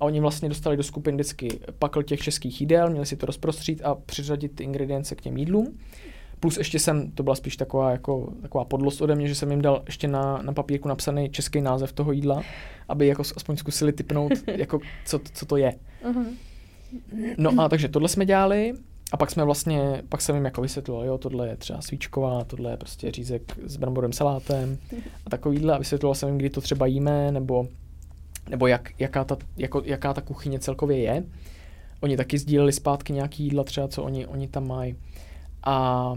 A 0.00 0.04
oni 0.04 0.20
vlastně 0.20 0.48
dostali 0.48 0.76
do 0.76 0.82
skupin 0.82 1.14
vždycky 1.14 1.60
pakl 1.78 2.02
těch 2.02 2.20
českých 2.20 2.60
jídel, 2.60 2.90
měli 2.90 3.06
si 3.06 3.16
to 3.16 3.26
rozprostřít 3.26 3.82
a 3.84 3.94
přiřadit 3.94 4.56
ty 4.56 4.64
ingredience 4.64 5.14
k 5.14 5.20
těm 5.20 5.36
jídlům. 5.36 5.78
Plus 6.40 6.56
ještě 6.56 6.78
jsem, 6.78 7.10
to 7.10 7.22
byla 7.22 7.34
spíš 7.34 7.56
taková, 7.56 7.90
jako, 7.90 8.32
taková 8.42 8.64
podlost 8.64 9.00
ode 9.00 9.14
mě, 9.14 9.28
že 9.28 9.34
jsem 9.34 9.50
jim 9.50 9.62
dal 9.62 9.82
ještě 9.86 10.08
na, 10.08 10.42
na 10.42 10.52
papírku 10.52 10.88
napsaný 10.88 11.30
český 11.30 11.60
název 11.60 11.92
toho 11.92 12.12
jídla, 12.12 12.42
aby 12.88 13.06
jako 13.06 13.22
aspoň 13.36 13.56
zkusili 13.56 13.92
typnout, 13.92 14.32
jako, 14.46 14.78
co, 15.06 15.20
co 15.32 15.46
to 15.46 15.56
je. 15.56 15.74
Uh-huh. 16.04 16.26
No 17.38 17.50
a 17.58 17.68
takže 17.68 17.88
tohle 17.88 18.08
jsme 18.08 18.26
dělali 18.26 18.74
a 19.12 19.16
pak 19.16 19.30
jsme 19.30 19.44
vlastně, 19.44 20.02
pak 20.08 20.20
jsem 20.20 20.34
jim 20.34 20.44
jako 20.44 20.62
vysvětlil, 20.62 21.02
jo, 21.04 21.18
tohle 21.18 21.48
je 21.48 21.56
třeba 21.56 21.80
svíčková, 21.80 22.44
tohle 22.44 22.70
je 22.70 22.76
prostě 22.76 23.10
řízek 23.10 23.58
s 23.64 23.76
bramborovým 23.76 24.12
salátem 24.12 24.78
a 25.26 25.30
takovýhle 25.30 25.74
a 25.74 25.78
vysvětloval 25.78 26.14
jsem 26.14 26.28
jim, 26.28 26.38
kdy 26.38 26.50
to 26.50 26.60
třeba 26.60 26.86
jíme, 26.86 27.32
nebo, 27.32 27.66
nebo 28.50 28.66
jak, 28.66 29.00
jaká, 29.00 29.24
ta, 29.24 29.36
jako, 29.56 29.82
jaká 29.84 30.14
ta 30.14 30.20
kuchyně 30.20 30.58
celkově 30.58 30.98
je. 30.98 31.24
Oni 32.00 32.16
taky 32.16 32.38
sdíleli 32.38 32.72
zpátky 32.72 33.12
nějaký 33.12 33.44
jídla 33.44 33.64
třeba, 33.64 33.88
co 33.88 34.02
oni, 34.02 34.26
oni 34.26 34.48
tam 34.48 34.66
mají. 34.66 34.96
A 35.64 36.14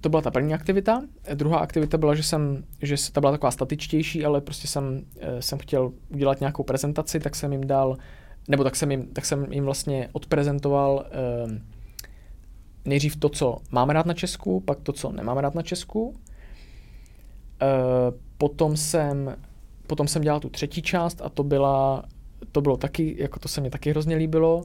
to 0.00 0.08
byla 0.08 0.22
ta 0.22 0.30
první 0.30 0.54
aktivita. 0.54 1.02
Druhá 1.34 1.58
aktivita 1.58 1.98
byla, 1.98 2.14
že 2.14 2.22
jsem, 2.22 2.64
že 2.82 2.96
ta 3.12 3.20
byla 3.20 3.32
taková 3.32 3.50
statičtější, 3.50 4.24
ale 4.24 4.40
prostě 4.40 4.68
jsem, 4.68 5.04
eh, 5.20 5.42
jsem 5.42 5.58
chtěl 5.58 5.92
udělat 6.08 6.40
nějakou 6.40 6.62
prezentaci, 6.62 7.20
tak 7.20 7.36
jsem 7.36 7.52
jim 7.52 7.66
dal, 7.66 7.96
nebo 8.48 8.64
tak 8.64 8.76
jsem 8.76 8.90
jim, 8.90 9.06
tak 9.06 9.24
jsem 9.24 9.52
jim 9.52 9.64
vlastně 9.64 10.08
odprezentoval 10.12 11.04
eh, 11.06 11.60
nejdřív 12.84 13.16
to, 13.16 13.28
co 13.28 13.58
máme 13.70 13.92
rád 13.92 14.06
na 14.06 14.14
Česku, 14.14 14.60
pak 14.60 14.80
to, 14.80 14.92
co 14.92 15.12
nemáme 15.12 15.40
rád 15.40 15.54
na 15.54 15.62
Česku. 15.62 16.14
Eh, 17.62 17.66
potom 18.38 18.76
jsem, 18.76 19.36
potom 19.86 20.08
jsem 20.08 20.22
dělal 20.22 20.40
tu 20.40 20.48
třetí 20.48 20.82
část 20.82 21.22
a 21.22 21.28
to 21.28 21.42
byla, 21.42 22.04
to 22.52 22.60
bylo 22.60 22.76
taky, 22.76 23.16
jako 23.18 23.38
to 23.38 23.48
se 23.48 23.60
mi 23.60 23.70
taky 23.70 23.90
hrozně 23.90 24.16
líbilo. 24.16 24.64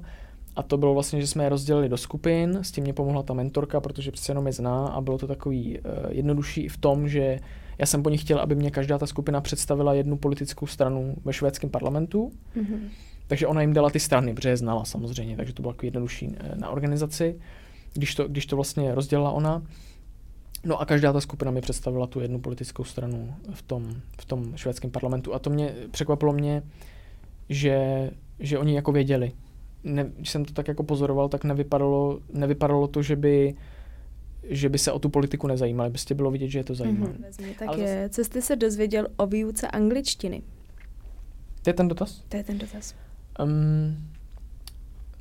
A 0.56 0.64
to 0.64 0.78
bylo 0.78 0.94
vlastně, 0.94 1.22
že 1.22 1.28
jsme 1.28 1.44
je 1.44 1.50
rozdělili 1.50 1.90
do 1.90 1.98
skupin, 1.98 2.60
s 2.62 2.72
tím 2.72 2.84
mě 2.84 2.94
pomohla 2.94 3.24
ta 3.24 3.34
mentorka, 3.34 3.82
protože 3.82 4.12
přece 4.12 4.32
jenom 4.32 4.48
je 4.48 4.54
zná 4.54 4.88
a 4.88 5.02
bylo 5.02 5.18
to 5.18 5.28
takový 5.28 5.80
uh, 5.80 5.86
jednodušší 6.10 6.62
i 6.62 6.70
v 6.70 6.78
tom, 6.78 7.08
že 7.10 7.40
Já 7.80 7.86
jsem 7.86 8.04
po 8.04 8.10
nich 8.10 8.22
chtěl, 8.22 8.40
aby 8.40 8.56
mě 8.56 8.72
každá 8.72 8.98
ta 8.98 9.08
skupina 9.08 9.42
představila 9.42 9.94
jednu 9.94 10.18
politickou 10.18 10.68
stranu 10.68 11.16
ve 11.26 11.34
švédském 11.34 11.70
parlamentu. 11.70 12.32
Mhm. 12.56 12.90
Takže 13.28 13.48
ona 13.48 13.62
jim 13.62 13.74
dala 13.74 13.90
ty 13.90 14.00
strany, 14.00 14.34
protože 14.34 14.50
je 14.50 14.58
znala 14.58 14.86
samozřejmě, 14.86 15.38
takže 15.38 15.54
to 15.54 15.62
bylo 15.62 15.74
jako 15.74 15.86
jednodušší 15.86 16.36
eh, 16.38 16.56
na 16.56 16.70
organizaci, 16.70 17.40
když 17.94 18.16
to, 18.16 18.28
když 18.28 18.46
to 18.46 18.56
vlastně 18.56 18.96
rozdělila 18.96 19.32
ona. 19.32 19.64
No 20.66 20.82
a 20.82 20.86
každá 20.86 21.14
ta 21.14 21.22
skupina 21.22 21.52
mi 21.52 21.62
představila 21.62 22.08
tu 22.08 22.20
jednu 22.20 22.40
politickou 22.40 22.84
stranu 22.84 23.36
v 23.54 23.62
tom, 23.62 24.02
v 24.22 24.26
tom 24.26 24.58
švédském 24.58 24.92
parlamentu. 24.92 25.34
A 25.34 25.40
to 25.40 25.50
mě 25.50 25.76
překvapilo 25.92 26.34
mě, 26.34 26.64
že, 27.50 28.12
že 28.40 28.58
oni 28.58 28.76
jako 28.76 28.92
věděli. 28.92 29.32
Ne, 29.84 30.12
když 30.18 30.30
jsem 30.30 30.46
to 30.46 30.54
tak 30.54 30.68
jako 30.68 30.84
pozoroval, 30.84 31.30
tak 31.30 31.44
nevypadalo, 31.44 32.20
nevypadalo 32.34 32.88
to, 32.88 33.02
že 33.02 33.16
by, 33.16 33.56
že 34.44 34.70
by 34.70 34.78
se 34.78 34.92
o 34.92 35.00
tu 35.00 35.10
politiku 35.10 35.48
nezajímali. 35.48 35.90
Prostě 35.90 36.16
bylo 36.16 36.32
vidět, 36.32 36.48
že 36.48 36.60
je 36.60 36.64
to 36.64 36.76
zajímá. 36.76 37.08
Mhm. 37.08 37.24
Vezmi, 37.24 37.56
tak 37.60 37.68
Ale 37.68 37.80
je, 37.80 38.10
co 38.10 38.24
jste 38.24 38.42
se 38.42 38.56
dozvěděl 38.56 39.08
o 39.18 39.28
výuce 39.28 39.68
angličtiny? 39.68 40.42
To 41.62 41.70
je 41.70 41.74
ten 41.74 41.88
dotaz? 41.88 42.24
To 42.30 42.38
je 42.38 42.44
ten 42.44 42.58
dotaz. 42.58 42.96
Um, 43.44 43.98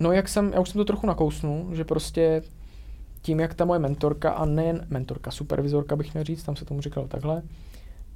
no 0.01 0.13
jak 0.13 0.29
jsem, 0.29 0.53
já 0.55 0.61
už 0.61 0.69
jsem 0.69 0.79
to 0.79 0.85
trochu 0.85 1.07
nakousnul, 1.07 1.67
že 1.73 1.85
prostě 1.85 2.43
tím, 3.23 3.41
jak 3.41 3.55
ta 3.55 3.65
moje 3.65 3.81
mentorka 3.81 4.31
a 4.31 4.45
nejen 4.45 4.87
mentorka, 4.91 5.31
supervizorka 5.31 5.97
bych 5.97 6.15
měl 6.15 6.25
říct, 6.25 6.43
tam 6.43 6.57
se 6.57 6.65
tomu 6.65 6.81
říkalo 6.81 7.09
takhle, 7.09 7.43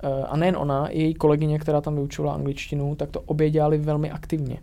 eh, 0.02 0.24
a 0.24 0.36
nejen 0.36 0.56
ona, 0.56 0.88
i 0.88 1.00
její 1.00 1.14
kolegyně, 1.14 1.58
která 1.58 1.80
tam 1.80 1.94
vyučovala 1.94 2.34
angličtinu, 2.34 2.94
tak 2.94 3.10
to 3.10 3.20
obě 3.20 3.50
dělali 3.50 3.78
velmi 3.78 4.10
aktivně. 4.10 4.56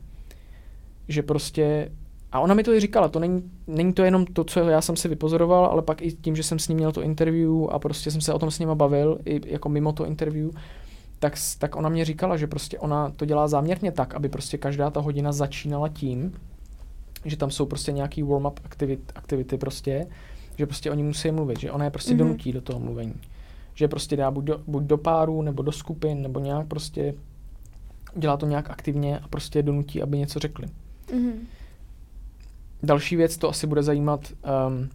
Že 1.07 1.23
prostě, 1.23 1.91
a 2.31 2.39
ona 2.39 2.53
mi 2.53 2.63
to 2.63 2.73
i 2.73 2.79
říkala, 2.79 3.07
to 3.07 3.19
není, 3.19 3.51
není 3.67 3.93
to 3.93 4.03
jenom 4.03 4.25
to, 4.25 4.43
co 4.43 4.59
já 4.59 4.81
jsem 4.81 4.95
si 4.95 5.07
vypozoroval, 5.07 5.65
ale 5.65 5.81
pak 5.81 6.01
i 6.01 6.11
tím, 6.11 6.35
že 6.35 6.43
jsem 6.43 6.59
s 6.59 6.67
ní 6.67 6.75
měl 6.75 6.91
to 6.91 7.01
interview 7.01 7.51
a 7.69 7.79
prostě 7.79 8.11
jsem 8.11 8.21
se 8.21 8.33
o 8.33 8.39
tom 8.39 8.51
s 8.51 8.59
nima 8.59 8.75
bavil, 8.75 9.19
i 9.25 9.51
jako 9.51 9.69
mimo 9.69 9.93
to 9.93 10.05
interview, 10.05 10.49
tak, 11.19 11.33
tak 11.59 11.75
ona 11.75 11.89
mě 11.89 12.05
říkala, 12.05 12.37
že 12.37 12.47
prostě 12.47 12.79
ona 12.79 13.09
to 13.09 13.25
dělá 13.25 13.47
záměrně 13.47 13.91
tak, 13.91 14.15
aby 14.15 14.29
prostě 14.29 14.57
každá 14.57 14.89
ta 14.89 14.99
hodina 14.99 15.31
začínala 15.31 15.89
tím, 15.89 16.33
že 17.25 17.37
tam 17.37 17.51
jsou 17.51 17.65
prostě 17.65 17.91
nějaký 17.91 18.23
warm-up 18.23 18.59
aktivit, 18.63 19.11
aktivity 19.15 19.57
prostě, 19.57 20.07
že 20.57 20.65
prostě 20.65 20.91
oni 20.91 21.03
musí 21.03 21.31
mluvit, 21.31 21.59
že 21.59 21.71
ona 21.71 21.85
je 21.85 21.91
prostě 21.91 22.13
Mhm. 22.13 22.19
mm-hmm. 22.21 22.27
donutí 22.27 22.53
do 22.53 22.61
toho 22.61 22.79
mluvení. 22.79 23.13
Že 23.73 23.87
prostě 23.87 24.17
dá 24.17 24.31
buď 24.31 24.43
do, 24.43 24.59
buď 24.67 24.83
do 24.83 24.97
páru, 24.97 25.41
nebo 25.41 25.63
do 25.63 25.71
skupin, 25.71 26.21
nebo 26.21 26.39
nějak 26.39 26.67
prostě 26.67 27.13
dělá 28.15 28.37
to 28.37 28.45
nějak 28.45 28.69
aktivně 28.69 29.19
a 29.19 29.27
prostě 29.27 29.63
donutí, 29.63 30.01
aby 30.01 30.17
něco 30.17 30.39
řekli. 30.39 30.67
Mhm. 31.13 31.47
Další 32.83 33.15
věc, 33.15 33.37
to 33.37 33.49
asi 33.49 33.67
bude 33.67 33.83
zajímat 33.83 34.21
um, 34.67 34.89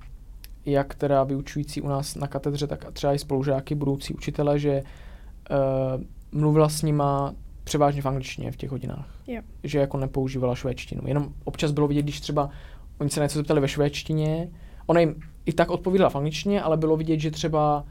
jak 0.67 0.95
teda 0.95 1.25
vyučující 1.25 1.81
u 1.81 1.89
nás 1.89 2.15
na 2.15 2.27
katedře, 2.27 2.67
tak 2.67 2.93
třeba 2.93 3.15
i 3.15 3.19
spolužáky, 3.19 3.75
budoucí 3.75 4.15
učitele, 4.15 4.59
že 4.59 4.83
uh, 4.83 6.03
mluvila 6.41 6.69
s 6.69 6.83
nima 6.83 7.35
převážně 7.65 8.03
v 8.03 8.07
angličtině 8.07 8.53
v 8.53 8.57
těch 8.57 8.71
hodinách. 8.71 9.09
Jo. 9.27 9.43
Že 9.65 9.79
jako 9.79 9.97
nepoužívala 9.99 10.55
švédštinu. 10.55 11.03
Jenom 11.07 11.29
občas 11.45 11.71
bylo 11.73 11.89
vidět, 11.89 12.03
když 12.03 12.21
třeba 12.21 12.51
oni 12.99 13.11
se 13.11 13.21
na 13.21 13.25
něco 13.27 13.39
zeptali 13.39 13.61
ve 13.61 13.69
švédštině, 13.69 14.49
ona 14.87 15.01
jim 15.01 15.15
i 15.47 15.53
tak 15.53 15.71
odpovídala 15.71 16.11
v 16.11 16.17
angličtině, 16.17 16.63
ale 16.63 16.77
bylo 16.77 16.97
vidět, 16.97 17.21
že 17.21 17.31
třeba 17.31 17.85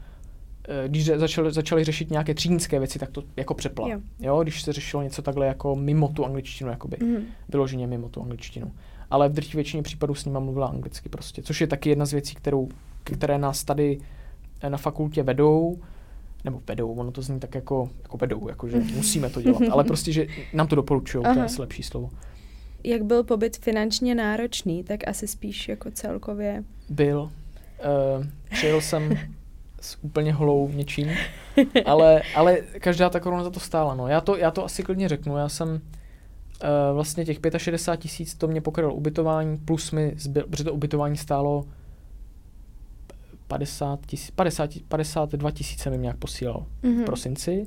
eh, 0.68 0.88
když 0.88 1.04
začali, 1.04 1.52
začali 1.52 1.84
řešit 1.84 2.10
nějaké 2.10 2.34
třídnické 2.34 2.78
věci, 2.78 2.98
tak 2.98 3.10
to 3.10 3.22
jako 3.36 3.54
přepla. 3.54 3.88
Jo. 3.88 4.00
Jo. 4.20 4.42
když 4.42 4.62
se 4.62 4.72
řešilo 4.72 5.02
něco 5.02 5.22
takhle 5.22 5.46
jako 5.46 5.76
mimo 5.76 6.08
tu 6.08 6.24
angličtinu, 6.26 6.70
jakoby 6.70 6.96
Mhm. 7.02 7.22
vyloženě 7.48 7.86
mimo 7.86 8.08
tu 8.08 8.22
angličtinu. 8.22 8.72
Ale 9.10 9.28
v 9.28 9.32
drtivé 9.32 9.54
většině 9.54 9.82
případů 9.82 10.14
s 10.14 10.24
nima 10.24 10.40
mluvila 10.40 10.66
anglicky 10.66 11.08
prostě, 11.08 11.42
což 11.42 11.60
je 11.60 11.66
taky 11.66 11.88
jedna 11.88 12.04
z 12.06 12.12
věcí, 12.12 12.34
kterou, 12.34 12.68
které 13.04 13.38
nás 13.38 13.64
tady 13.64 13.98
eh, 14.60 14.70
na 14.70 14.78
fakultě 14.78 15.22
vedou, 15.22 15.76
nebo 16.44 16.62
vedou, 16.66 16.94
ono 16.94 17.10
to 17.10 17.22
zní 17.22 17.40
tak 17.40 17.54
jako, 17.54 17.90
jako 18.02 18.16
vedou, 18.16 18.48
jako 18.48 18.68
že 18.68 18.78
musíme 18.96 19.30
to 19.30 19.42
dělat, 19.42 19.62
ale 19.70 19.84
prostě, 19.84 20.12
že 20.12 20.26
nám 20.52 20.66
to 20.66 20.76
doporučují, 20.76 21.24
to 21.24 21.38
je 21.38 21.44
asi 21.44 21.60
lepší 21.60 21.82
slovo. 21.82 22.10
Jak 22.84 23.04
byl 23.04 23.24
pobyt 23.24 23.56
finančně 23.56 24.14
náročný, 24.14 24.84
tak 24.84 25.08
asi 25.08 25.28
spíš 25.28 25.68
jako 25.68 25.90
celkově. 25.90 26.64
Byl, 26.88 27.20
uh, 27.20 28.26
přijel 28.50 28.80
jsem 28.80 29.18
s 29.80 29.98
úplně 30.02 30.32
holou 30.32 30.68
něčím, 30.68 31.08
ale, 31.84 32.22
ale 32.34 32.58
každá 32.80 33.10
ta 33.10 33.20
koruna 33.20 33.44
za 33.44 33.50
to 33.50 33.60
stála, 33.60 33.94
no. 33.94 34.08
Já 34.08 34.20
to, 34.20 34.36
já 34.36 34.50
to 34.50 34.64
asi 34.64 34.82
klidně 34.82 35.08
řeknu, 35.08 35.36
já 35.36 35.48
jsem 35.48 35.68
uh, 35.68 35.78
vlastně 36.94 37.24
těch 37.24 37.38
65 37.56 38.02
tisíc, 38.02 38.34
to 38.34 38.48
mě 38.48 38.60
pokrylo 38.60 38.94
ubytování, 38.94 39.58
plus 39.58 39.92
mi 39.92 40.14
zbyl, 40.16 40.44
protože 40.50 40.64
to 40.64 40.74
ubytování 40.74 41.16
stálo 41.16 41.64
50 43.52 44.06
tisíc, 44.06 44.30
50, 44.30 44.70
52 44.88 45.50
tisíce 45.50 45.90
mi 45.90 45.98
nějak 45.98 46.16
posílal 46.16 46.66
v 46.82 46.86
Mhm. 46.86 47.04
prosinci. 47.04 47.66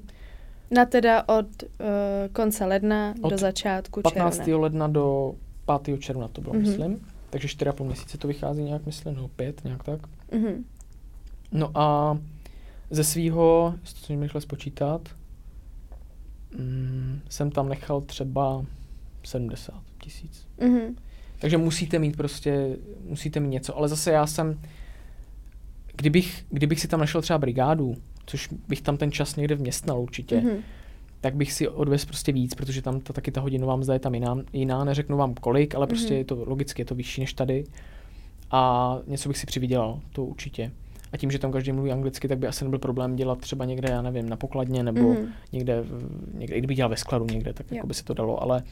Na 0.72 0.86
teda 0.86 1.30
od 1.30 1.46
uh, 1.64 1.88
konce 2.34 2.66
ledna 2.66 3.14
Od 3.22 3.30
do 3.30 3.38
začátku 3.38 4.02
15. 4.02 4.36
června. 4.38 4.58
ledna 4.58 4.88
do 4.88 5.34
5. 5.66 5.98
června 5.98 6.28
to 6.28 6.42
bylo, 6.42 6.54
Mhm. 6.54 6.64
mm-hmm. 6.64 6.68
myslím. 6.68 7.08
Takže 7.30 7.48
4,5 7.48 7.84
měsíce 7.86 8.18
to 8.18 8.28
vychází 8.28 8.64
nějak, 8.64 8.86
myslím, 8.86 9.16
no 9.16 9.28
5, 9.28 9.64
nějak 9.64 9.84
tak. 9.84 10.00
Mhm. 10.32 10.66
No 11.52 11.72
a 11.76 12.18
ze 12.92 13.04
svýho, 13.04 13.74
jestli 13.82 14.16
to 14.16 14.22
rychle 14.22 14.42
spočítat, 14.42 15.02
mm, 16.58 17.20
jsem 17.30 17.52
tam 17.52 17.70
nechal 17.70 18.02
třeba 18.02 18.66
70 19.24 19.74
tisíc. 20.02 20.48
Mhm. 20.62 20.96
Takže 21.40 21.58
musíte 21.58 22.00
mít 22.00 22.18
prostě, 22.18 22.78
musíte 23.10 23.40
mít 23.40 23.50
něco. 23.50 23.78
Ale 23.78 23.88
zase 23.88 24.12
já 24.12 24.28
jsem, 24.28 24.60
kdybych, 25.98 26.46
kdybych 26.50 26.80
si 26.80 26.88
tam 26.88 27.00
našel 27.00 27.22
třeba 27.22 27.40
brigádu, 27.40 27.96
což 28.26 28.50
bych 28.68 28.82
tam 28.82 28.98
ten 28.98 29.12
čas 29.12 29.36
někde 29.36 29.56
vměstnal 29.56 30.02
určitě, 30.02 30.42
Mhm. 30.42 30.58
tak 31.22 31.36
bych 31.36 31.52
si 31.54 31.68
odvez 31.68 32.06
prostě 32.06 32.32
víc, 32.32 32.56
protože 32.56 32.82
tam 32.82 33.00
ta, 33.00 33.14
taky 33.14 33.32
ta 33.32 33.42
hodinová 33.42 33.76
mzda 33.76 33.94
je 33.94 34.00
tam 34.00 34.14
jiná, 34.16 34.38
jiná, 34.54 34.84
neřeknu 34.84 35.18
vám 35.18 35.34
kolik, 35.34 35.76
ale 35.76 35.88
prostě 35.88 36.08
Mhm. 36.10 36.18
je 36.18 36.26
to 36.26 36.44
logicky, 36.48 36.82
je 36.82 36.86
to 36.86 36.96
vyšší 36.96 37.22
než 37.22 37.34
tady. 37.34 37.64
A 38.52 38.98
něco 39.08 39.30
bych 39.30 39.38
si 39.38 39.46
přivydělal, 39.46 40.00
to 40.12 40.24
určitě. 40.26 40.72
A 41.14 41.18
tím, 41.18 41.32
že 41.32 41.40
tam 41.40 41.52
každý 41.52 41.72
mluví 41.72 41.92
anglicky, 41.92 42.28
tak 42.28 42.38
by 42.38 42.48
asi 42.48 42.64
nebyl 42.64 42.80
problém 42.80 43.16
dělat 43.16 43.40
třeba 43.40 43.66
někde, 43.66 43.90
já 43.92 44.02
nevím, 44.02 44.30
na 44.30 44.36
pokladně, 44.38 44.84
nebo 44.84 45.14
Mhm. 45.14 45.28
někde, 45.52 45.84
někde, 46.34 46.56
i 46.56 46.58
kdyby 46.58 46.76
dělal 46.76 46.90
ve 46.90 46.98
skladu 46.98 47.26
někde, 47.26 47.54
tak 47.54 47.66
Jo. 47.72 47.76
jako 47.76 47.88
by 47.88 47.94
se 47.94 48.04
to 48.04 48.14
dalo, 48.14 48.42
ale, 48.44 48.64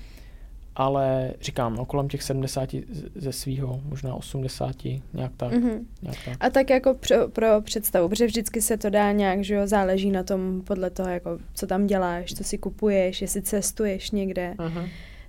ale 0.76 1.34
říkám, 1.42 1.76
no, 1.76 1.86
kolem 1.86 2.08
těch 2.10 2.24
70 2.24 2.70
z- 2.90 3.06
ze 3.16 3.32
svýho, 3.32 3.82
možná 3.90 4.16
80, 4.16 4.76
nějak 5.14 5.32
tak, 5.38 5.54
Mhm. 5.54 5.88
nějak 6.02 6.18
tak. 6.26 6.38
A 6.40 6.50
tak 6.50 6.70
jako 6.70 6.94
pro, 6.94 7.28
pro 7.28 7.62
představu, 7.62 8.10
protože 8.10 8.26
vždycky 8.26 8.62
se 8.62 8.78
to 8.78 8.90
dá 8.90 9.12
nějak, 9.12 9.44
že 9.44 9.56
jo, 9.56 9.68
záleží 9.68 10.12
na 10.12 10.24
tom 10.24 10.62
podle 10.66 10.90
toho, 10.90 11.10
jako 11.10 11.38
co 11.54 11.68
tam 11.68 11.88
děláš, 11.88 12.34
co 12.34 12.44
si 12.44 12.58
kupuješ, 12.58 13.22
jestli 13.22 13.42
cestuješ 13.42 14.12
někde, 14.12 14.54
Uh-huh. 14.58 14.88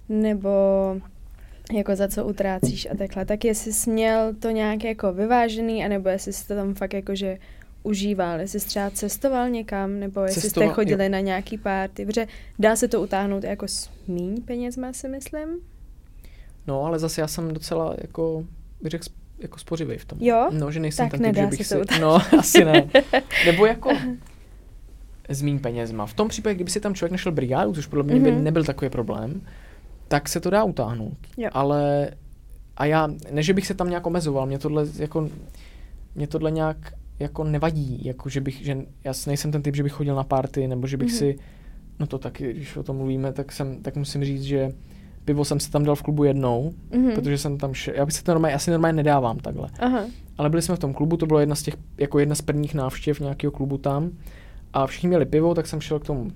nebo 0.08 0.50
jako 1.72 1.96
za 1.96 2.08
co 2.08 2.24
utrácíš 2.24 2.88
a 2.90 2.96
takhle. 2.96 3.24
Tak 3.24 3.44
jestli 3.44 3.72
jsi 3.72 3.90
měl 3.90 4.34
to 4.34 4.50
nějak 4.50 4.84
jako 4.84 5.12
vyvážený, 5.12 5.84
anebo 5.84 6.08
jestli 6.08 6.32
jsi 6.32 6.46
to 6.48 6.54
tam 6.54 6.74
fakt 6.74 6.92
jako, 6.94 7.14
že 7.14 7.38
užíval, 7.84 8.40
jestli 8.40 8.60
jsi 8.60 8.66
třeba 8.66 8.90
cestoval 8.90 9.50
někam, 9.50 10.00
nebo 10.00 10.20
jestli 10.20 10.42
Cestoval, 10.42 10.68
jste 10.68 10.74
chodili 10.74 11.08
na 11.08 11.20
nějaký 11.20 11.58
párty, 11.58 12.06
protože 12.06 12.26
dá 12.58 12.76
se 12.76 12.88
to 12.88 13.02
utáhnout 13.02 13.44
jako 13.44 13.68
s 13.68 13.90
míň 14.08 14.42
penězma, 14.42 14.92
si 14.92 15.08
myslím. 15.08 15.48
No, 16.66 16.84
ale 16.84 16.98
zase 16.98 17.20
já 17.20 17.26
jsem 17.26 17.54
docela 17.54 17.94
jako, 18.02 18.44
bych 18.82 18.90
řekl, 18.90 19.04
jako 19.38 19.58
spořivý 19.58 19.98
v 19.98 20.04
tom. 20.04 20.18
Jo? 20.22 20.48
No, 20.52 20.70
že 20.70 20.80
nejsem 20.80 21.08
Tak 21.08 21.20
ten 21.20 21.34
typ, 21.34 21.36
že 21.36 21.42
se 21.42 21.50
bych 21.50 21.58
to 21.58 21.64
si... 21.74 21.80
utáhnout. 21.80 22.22
No, 22.32 22.38
asi 22.38 22.64
ne. 22.64 22.88
Nebo 23.46 23.66
jako 23.66 23.90
s 25.28 25.42
mým 25.42 25.58
penězma. 25.58 26.06
V 26.06 26.14
tom 26.14 26.28
případě, 26.28 26.54
kdyby 26.54 26.70
si 26.70 26.80
tam 26.80 26.94
člověk 26.94 27.12
našel 27.12 27.32
brigádu, 27.32 27.72
což 27.74 27.86
podle 27.86 28.04
mě 28.04 28.20
by 28.20 28.32
Mhm. 28.32 28.44
nebyl 28.44 28.64
takový 28.64 28.90
problém, 28.90 29.40
tak 30.08 30.28
se 30.28 30.40
to 30.40 30.50
dá 30.50 30.64
utáhnout. 30.64 31.16
Jo. 31.36 31.50
Ale 31.52 32.10
a 32.76 32.84
já, 32.86 33.08
ne, 33.30 33.42
že 33.42 33.52
bych 33.54 33.66
se 33.66 33.74
tam 33.74 33.88
nějak 33.88 34.06
omezoval, 34.06 34.46
mě 34.46 34.58
tohle 34.58 34.86
jako, 34.98 35.28
mě 36.14 36.26
tohle 36.26 36.50
nějak 36.50 36.76
jako 37.18 37.44
nevadí, 37.44 38.00
jako 38.04 38.28
že 38.28 38.40
bych, 38.40 38.64
že 38.64 38.78
já 39.04 39.12
nejsem 39.26 39.52
ten 39.52 39.62
typ, 39.62 39.76
že 39.76 39.82
bych 39.82 39.92
chodil 39.92 40.14
na 40.14 40.24
party, 40.24 40.68
nebo 40.68 40.86
že 40.86 40.96
bych 40.96 41.08
Mhm. 41.08 41.16
si, 41.18 41.38
no 42.00 42.06
to 42.06 42.18
taky, 42.18 42.52
když 42.52 42.76
o 42.76 42.82
tom 42.82 42.96
mluvíme, 42.96 43.32
tak 43.32 43.52
jsem, 43.52 43.82
tak 43.82 43.96
musím 43.96 44.24
říct, 44.24 44.42
že 44.42 44.72
pivo 45.24 45.44
jsem 45.44 45.60
si 45.60 45.70
tam 45.70 45.84
dal 45.84 45.94
v 45.94 46.02
klubu 46.02 46.24
jednou, 46.24 46.72
Mhm. 46.94 47.12
protože 47.14 47.38
jsem 47.38 47.58
tam 47.58 47.74
šel, 47.74 47.94
já 47.96 48.04
bych 48.06 48.14
se 48.14 48.24
to 48.24 48.32
normálně, 48.32 48.54
asi 48.54 48.70
normálně 48.70 48.96
nedávám 48.96 49.38
takhle. 49.38 49.68
Aha. 49.78 50.00
Ale 50.38 50.50
byli 50.50 50.62
jsme 50.62 50.76
v 50.76 50.78
tom 50.78 50.94
klubu, 50.94 51.16
to 51.16 51.26
bylo 51.26 51.40
jedna 51.40 51.54
z 51.54 51.62
těch, 51.62 51.76
jako 51.98 52.18
jedna 52.18 52.34
z 52.34 52.42
prvních 52.42 52.74
návštěv 52.74 53.20
nějakého 53.20 53.50
klubu 53.50 53.78
tam. 53.78 54.10
A 54.72 54.86
všichni 54.86 55.08
měli 55.08 55.26
pivo, 55.26 55.54
tak 55.54 55.66
jsem 55.66 55.80
šel 55.80 55.98
k 55.98 56.06
tomu, 56.06 56.30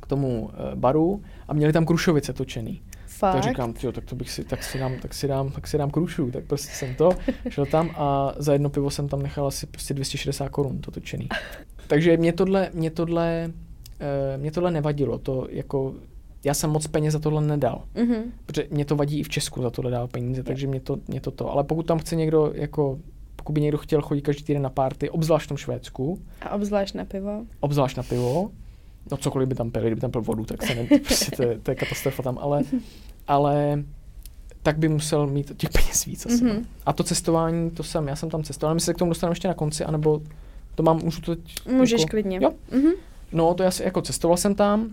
k 0.00 0.06
tomu 0.06 0.40
uh, 0.42 0.50
baru 0.74 1.22
a 1.48 1.54
měli 1.54 1.72
tam 1.72 1.86
krušovice 1.86 2.32
točený. 2.32 2.80
Fakt? 3.18 3.34
Tak 3.34 3.42
říkám, 3.42 3.72
tyjo, 3.72 3.92
tak 3.92 4.04
to 4.04 4.14
bych 4.16 4.30
si, 4.30 4.44
tak 4.44 4.62
si 4.62 4.78
dám, 4.78 4.92
tak 5.02 5.14
si 5.14 5.28
dám, 5.28 5.50
tak 5.50 5.66
si 5.66 5.78
dám 5.78 5.90
krušu. 5.90 6.30
Tak 6.30 6.44
prostě 6.44 6.74
jsem 6.74 6.94
to, 6.94 7.10
šel 7.48 7.66
tam 7.66 7.90
a 7.96 8.34
za 8.36 8.52
jedno 8.52 8.70
pivo 8.70 8.90
jsem 8.90 9.08
tam 9.08 9.22
nechal 9.22 9.46
asi 9.46 9.66
prostě 9.66 9.94
260 9.94 10.48
korun 10.48 10.78
to 10.80 10.90
točený. 10.90 11.28
Takže 11.86 12.16
mě 12.16 12.32
tohle, 12.32 12.70
mě 12.74 12.90
tohle, 12.90 13.50
uh, 13.50 14.40
mě 14.40 14.50
tohle 14.50 14.70
nevadilo, 14.70 15.18
to 15.18 15.46
jako, 15.50 15.94
já 16.44 16.54
jsem 16.54 16.70
moc 16.70 16.86
peněz 16.86 17.12
za 17.12 17.18
tohle 17.18 17.42
nedal. 17.42 17.82
Mhm. 17.94 18.32
Protože 18.46 18.66
mě 18.70 18.84
to 18.84 18.96
vadí 18.96 19.20
i 19.20 19.22
v 19.22 19.28
Česku 19.28 19.62
za 19.62 19.70
tohle 19.70 19.90
dál 19.90 20.08
peníze, 20.08 20.42
takže 20.42 20.66
mě 20.66 20.80
to, 20.80 20.98
mě 21.08 21.20
to 21.20 21.30
to. 21.30 21.52
Ale 21.52 21.64
pokud 21.64 21.86
tam 21.86 21.98
chce 21.98 22.16
někdo 22.16 22.52
jako 22.54 22.98
pokud 23.36 23.52
by 23.52 23.60
někdo 23.60 23.78
chtěl 23.78 24.02
chodit 24.02 24.22
každý 24.22 24.44
týden 24.44 24.62
na 24.62 24.70
párty, 24.70 25.10
obzvlášť 25.10 25.44
v 25.44 25.48
tom 25.48 25.56
Švédsku, 25.56 26.18
A 26.42 26.50
obzvlášť 26.54 26.94
na 26.94 27.04
pivo. 27.04 27.46
obzvlášť 27.60 27.96
na 27.96 28.02
pivo, 28.02 28.50
no 29.10 29.16
cokoliv 29.16 29.48
by 29.48 29.54
tam 29.54 29.70
pili, 29.70 29.86
kdyby 29.86 30.00
tam 30.00 30.10
pil 30.10 30.22
vodu, 30.22 30.44
tak 30.44 30.62
se 30.66 30.74
ne, 30.74 30.84
prostě 31.06 31.36
to, 31.36 31.42
je, 31.42 31.58
to 31.58 31.70
je 31.70 31.74
katastrofa 31.74 32.22
tam, 32.22 32.38
ale, 32.38 32.62
ale 33.28 33.84
tak 34.62 34.78
by 34.78 34.88
musel 34.88 35.26
mít 35.26 35.56
těch 35.56 35.70
peněz 35.70 36.04
víc 36.04 36.26
asi. 36.26 36.44
Mhm. 36.44 36.56
Mm-hmm. 36.56 36.64
A 36.86 36.92
to 36.92 37.04
cestování, 37.04 37.70
to 37.70 37.82
jsem, 37.82 38.08
já 38.08 38.16
jsem 38.16 38.30
tam 38.30 38.42
cestoval, 38.42 38.74
my 38.74 38.80
se 38.80 38.94
k 38.94 38.98
tomu 38.98 39.10
dostaneme 39.10 39.32
ještě 39.32 39.48
na 39.48 39.54
konci, 39.54 39.84
anebo 39.84 40.22
to 40.74 40.82
mám, 40.82 41.00
můžu 41.04 41.20
to 41.20 41.36
teď, 41.36 41.54
Můžeš 41.70 42.00
jako, 42.00 42.10
klidně. 42.10 42.38
Jo. 42.42 42.52
Mhm. 42.72 42.90
No, 43.32 43.54
to 43.54 43.62
já 43.62 43.70
si, 43.70 43.82
jako 43.82 44.02
cestoval 44.02 44.36
jsem 44.36 44.54
tam, 44.54 44.90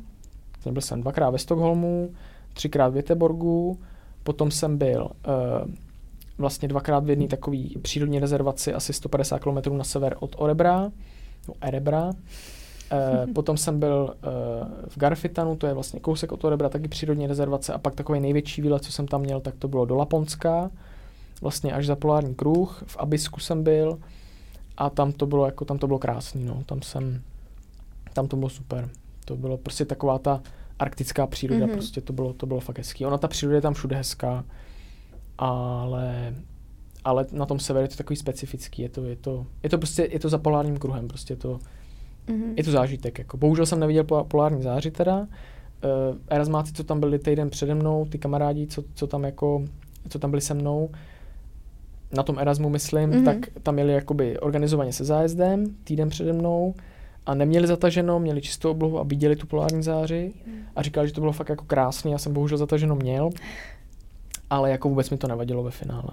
byl 0.72 0.82
jsem 0.82 1.02
dvakrát 1.02 1.30
ve 1.30 1.38
Stockholmu, 1.38 2.10
třikrát 2.54 2.90
v 2.90 2.98
Göteborgu, 2.98 3.78
potom 4.24 4.52
jsem 4.52 4.78
byl 4.78 5.02
uh, 5.04 5.72
vlastně 6.38 6.68
dvakrát 6.68 7.06
v 7.06 7.10
jedné 7.10 7.28
takové 7.28 7.58
přírodní 7.82 8.20
rezervaci 8.20 8.74
asi 8.74 8.94
150 8.94 9.40
km 9.40 9.78
na 9.78 9.84
sever 9.84 10.16
od 10.20 10.36
Orebra, 10.40 10.92
no 11.48 11.54
Erebra. 11.62 12.12
Uh, 12.92 13.34
potom 13.34 13.58
jsem 13.58 13.80
byl 13.80 14.14
uh, 14.16 14.32
v 14.88 14.98
Garfitanu, 14.98 15.56
to 15.56 15.68
je 15.68 15.74
vlastně 15.74 16.00
kousek 16.00 16.32
od 16.32 16.44
Orebra, 16.44 16.70
taky 16.70 16.88
přírodní 16.88 17.28
rezervace 17.28 17.74
a 17.74 17.78
pak 17.78 17.96
takový 17.96 18.20
největší 18.20 18.62
výlet, 18.62 18.84
co 18.84 18.92
jsem 18.92 19.08
tam 19.08 19.22
měl, 19.22 19.42
tak 19.42 19.56
to 19.60 19.68
bylo 19.68 19.86
do 19.86 19.96
Laponska, 19.96 20.72
vlastně 21.42 21.74
až 21.74 21.86
za 21.86 21.96
polární 21.96 22.36
kruh, 22.36 22.84
v 22.88 22.98
Abisku 22.98 23.40
jsem 23.40 23.64
byl 23.64 24.00
a 24.78 24.90
tam 24.90 25.12
to 25.12 25.26
bylo 25.26 25.46
jako, 25.46 25.66
tam 25.66 25.78
to 25.78 25.88
bylo 25.88 26.00
krásný, 26.00 26.44
no, 26.44 26.64
tam 26.66 26.82
jsem, 26.82 27.22
tam 28.14 28.28
to 28.28 28.36
bylo 28.36 28.50
super. 28.50 28.90
To 29.26 29.36
bylo 29.36 29.58
prostě 29.58 29.86
taková 29.86 30.20
ta 30.20 30.42
arktická 30.80 31.28
příroda, 31.28 31.60
Mhm. 31.60 31.70
mm-hmm. 31.70 31.74
prostě 31.74 32.02
to 32.02 32.14
bylo, 32.14 32.34
to 32.34 32.46
bylo 32.46 32.60
fakt 32.60 32.78
hezký. 32.78 33.06
Ona 33.06 33.18
ta 33.18 33.28
příroda 33.28 33.56
je 33.56 33.62
tam 33.62 33.74
všude 33.74 33.96
hezká, 33.96 34.44
ale, 35.38 36.36
ale 37.04 37.26
na 37.32 37.46
tom 37.46 37.60
severu 37.60 37.84
je 37.84 37.90
to 37.90 37.96
takový 37.96 38.18
specifický, 38.18 38.82
je 38.82 38.90
to, 38.90 39.06
je 39.06 39.16
to, 39.16 39.46
je 39.64 39.70
to 39.70 39.78
prostě, 39.78 40.10
je 40.12 40.20
to 40.20 40.30
za 40.30 40.38
polárním 40.38 40.78
kruhem, 40.78 41.08
prostě 41.08 41.36
to, 41.36 41.60
Mhm. 42.28 42.54
je 42.58 42.64
to 42.64 42.72
zážitek. 42.72 43.20
Jako. 43.20 43.38
Bohužel 43.38 43.66
jsem 43.66 43.80
neviděl 43.80 44.04
polární 44.04 44.62
záři 44.64 44.92
teda. 44.92 45.18
Uh, 45.20 45.28
Erasmáci, 46.28 46.74
co 46.74 46.84
tam 46.84 47.00
byli 47.00 47.20
týden 47.20 47.50
přede 47.50 47.76
mnou, 47.76 48.06
ty 48.06 48.18
kamarádi, 48.18 48.68
co, 48.68 48.84
co 48.96 49.08
tam 49.08 49.24
jako, 49.24 49.64
co 50.10 50.20
tam 50.20 50.30
byli 50.32 50.42
se 50.42 50.54
mnou, 50.54 50.90
na 52.12 52.24
tom 52.24 52.40
Erasmu 52.40 52.70
myslím, 52.70 53.10
Mhm. 53.10 53.20
mm-hmm. 53.20 53.26
tak 53.26 53.38
tam 53.64 53.74
měli 53.74 53.94
jakoby 53.94 54.40
organizovaně 54.40 54.94
se 54.94 55.06
zájezdem 55.06 55.66
týden 55.84 56.10
přede 56.10 56.34
mnou 56.34 56.74
a 57.26 57.34
neměli 57.36 57.68
zataženo, 57.68 58.20
měli 58.20 58.42
čistou 58.42 58.72
oblohu 58.72 59.00
a 59.00 59.04
viděli 59.04 59.36
tu 59.36 59.48
polární 59.48 59.84
záři 59.84 60.34
a 60.76 60.82
říkali, 60.82 61.08
že 61.08 61.14
to 61.14 61.22
bylo 61.22 61.32
fakt 61.34 61.50
jako 61.50 61.66
krásný, 61.66 62.12
já 62.12 62.18
jsem 62.18 62.34
bohužel 62.34 62.58
zataženo 62.58 62.96
měl, 62.96 63.30
ale 64.50 64.72
jako 64.72 64.90
vůbec 64.90 65.10
mi 65.10 65.18
to 65.18 65.28
nevadilo 65.28 65.64
ve 65.64 65.72
finále. 65.72 66.10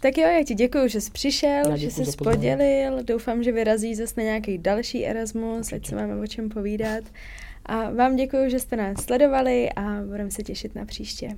Tak 0.00 0.18
jo, 0.18 0.28
já 0.28 0.44
ti 0.44 0.54
děkuji, 0.54 0.88
že 0.88 1.00
jsi 1.00 1.10
přišel, 1.10 1.70
Já 1.70 1.76
že 1.76 1.90
jsi 1.90 2.04
za 2.04 2.12
pozvání. 2.12 2.36
podělil. 2.36 3.02
Doufám, 3.02 3.42
že 3.42 3.52
vyrazí 3.52 3.94
zase 3.94 4.14
na 4.16 4.22
nějaký 4.22 4.58
další 4.58 5.06
Erasmus, 5.06 5.72
ať 5.72 5.86
se 5.86 5.96
máme 5.96 6.16
o 6.22 6.26
čem 6.26 6.48
povídat. 6.48 7.04
A 7.66 7.90
vám 7.90 8.16
děkuji, 8.16 8.50
že 8.50 8.58
jste 8.58 8.76
nás 8.76 9.04
sledovali 9.04 9.68
a 9.76 9.82
budeme 10.08 10.30
se 10.30 10.42
těšit 10.42 10.74
na 10.74 10.84
příště. 10.84 11.28